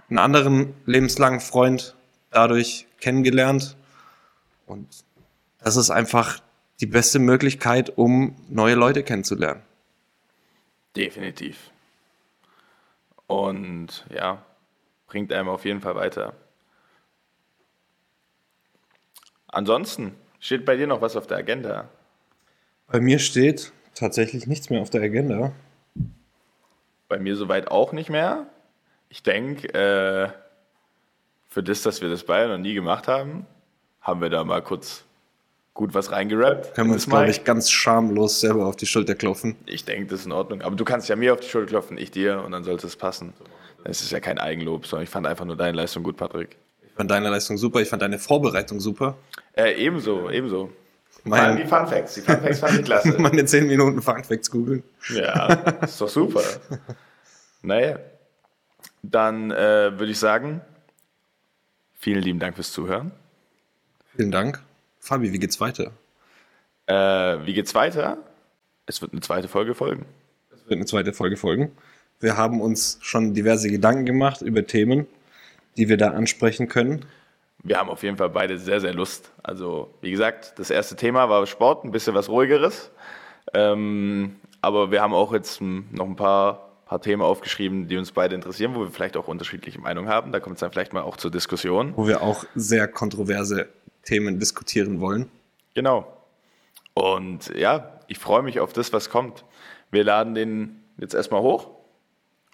[0.09, 1.95] einen anderen lebenslangen Freund
[2.29, 3.75] dadurch kennengelernt.
[4.65, 4.87] Und
[5.59, 6.39] das ist einfach
[6.79, 9.61] die beste Möglichkeit, um neue Leute kennenzulernen.
[10.95, 11.71] Definitiv.
[13.27, 14.43] Und ja,
[15.07, 16.33] bringt einem auf jeden Fall weiter.
[19.47, 21.89] Ansonsten, steht bei dir noch was auf der Agenda?
[22.91, 25.53] Bei mir steht tatsächlich nichts mehr auf der Agenda.
[27.07, 28.47] Bei mir soweit auch nicht mehr.
[29.09, 30.29] Ich denke, äh,
[31.47, 33.45] für das, dass wir das beide noch nie gemacht haben,
[34.01, 35.03] haben wir da mal kurz
[35.73, 36.75] gut was reingerappt.
[36.75, 39.55] Können wir uns, glaube ich, ganz schamlos selber auf die Schulter klopfen.
[39.65, 40.61] Ich denke, das ist in Ordnung.
[40.61, 42.95] Aber du kannst ja mir auf die Schulter klopfen, ich dir, und dann sollte es
[42.95, 43.33] passen.
[43.83, 46.57] Es ist ja kein Eigenlob, sondern ich fand einfach nur deine Leistung gut, Patrick.
[46.85, 49.17] Ich fand deine Leistung super, ich fand deine Vorbereitung super.
[49.53, 50.71] Äh, ebenso, ebenso.
[51.23, 53.15] Mein, die Fun Facts, die Fun Facts fand ich klasse.
[53.19, 54.83] Meine 10 Minuten Fun Facts googeln.
[55.13, 55.47] Ja,
[55.81, 56.41] ist doch super.
[57.61, 57.99] naja,
[59.03, 60.61] dann äh, würde ich sagen,
[61.93, 63.11] vielen lieben Dank fürs Zuhören.
[64.15, 64.61] Vielen Dank.
[64.99, 65.91] Fabi, wie geht's weiter?
[66.87, 66.93] Äh,
[67.45, 68.17] wie geht's weiter?
[68.85, 70.05] Es wird eine zweite Folge folgen.
[70.51, 71.71] Es wird eine zweite Folge folgen.
[72.19, 75.07] Wir haben uns schon diverse Gedanken gemacht über Themen,
[75.77, 77.05] die wir da ansprechen können.
[77.63, 79.31] Wir haben auf jeden Fall beide sehr, sehr Lust.
[79.43, 82.91] Also, wie gesagt, das erste Thema war Sport, ein bisschen was ruhigeres.
[83.53, 88.35] Ähm, aber wir haben auch jetzt noch ein paar, paar Themen aufgeschrieben, die uns beide
[88.35, 90.31] interessieren, wo wir vielleicht auch unterschiedliche Meinungen haben.
[90.31, 91.93] Da kommt es dann vielleicht mal auch zur Diskussion.
[91.95, 93.69] Wo wir auch sehr kontroverse
[94.03, 95.29] Themen diskutieren wollen.
[95.73, 96.17] Genau.
[96.93, 99.45] Und ja, ich freue mich auf das, was kommt.
[99.91, 101.69] Wir laden den jetzt erstmal hoch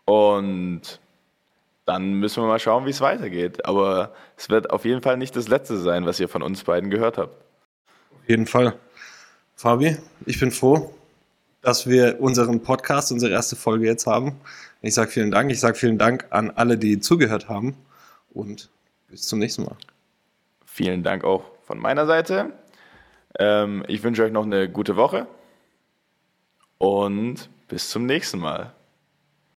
[0.05, 0.99] und
[1.88, 3.65] dann müssen wir mal schauen, wie es weitergeht.
[3.65, 6.89] Aber es wird auf jeden Fall nicht das Letzte sein, was ihr von uns beiden
[6.89, 7.33] gehört habt.
[8.11, 8.77] Auf jeden Fall.
[9.55, 10.93] Fabi, ich bin froh,
[11.61, 14.35] dass wir unseren Podcast, unsere erste Folge jetzt haben.
[14.81, 15.49] Ich sage vielen Dank.
[15.49, 17.77] Ich sage vielen Dank an alle, die zugehört haben.
[18.33, 18.69] Und
[19.07, 19.77] bis zum nächsten Mal.
[20.65, 22.51] Vielen Dank auch von meiner Seite.
[23.39, 25.25] Ähm, ich wünsche euch noch eine gute Woche
[26.79, 28.73] und bis zum nächsten Mal.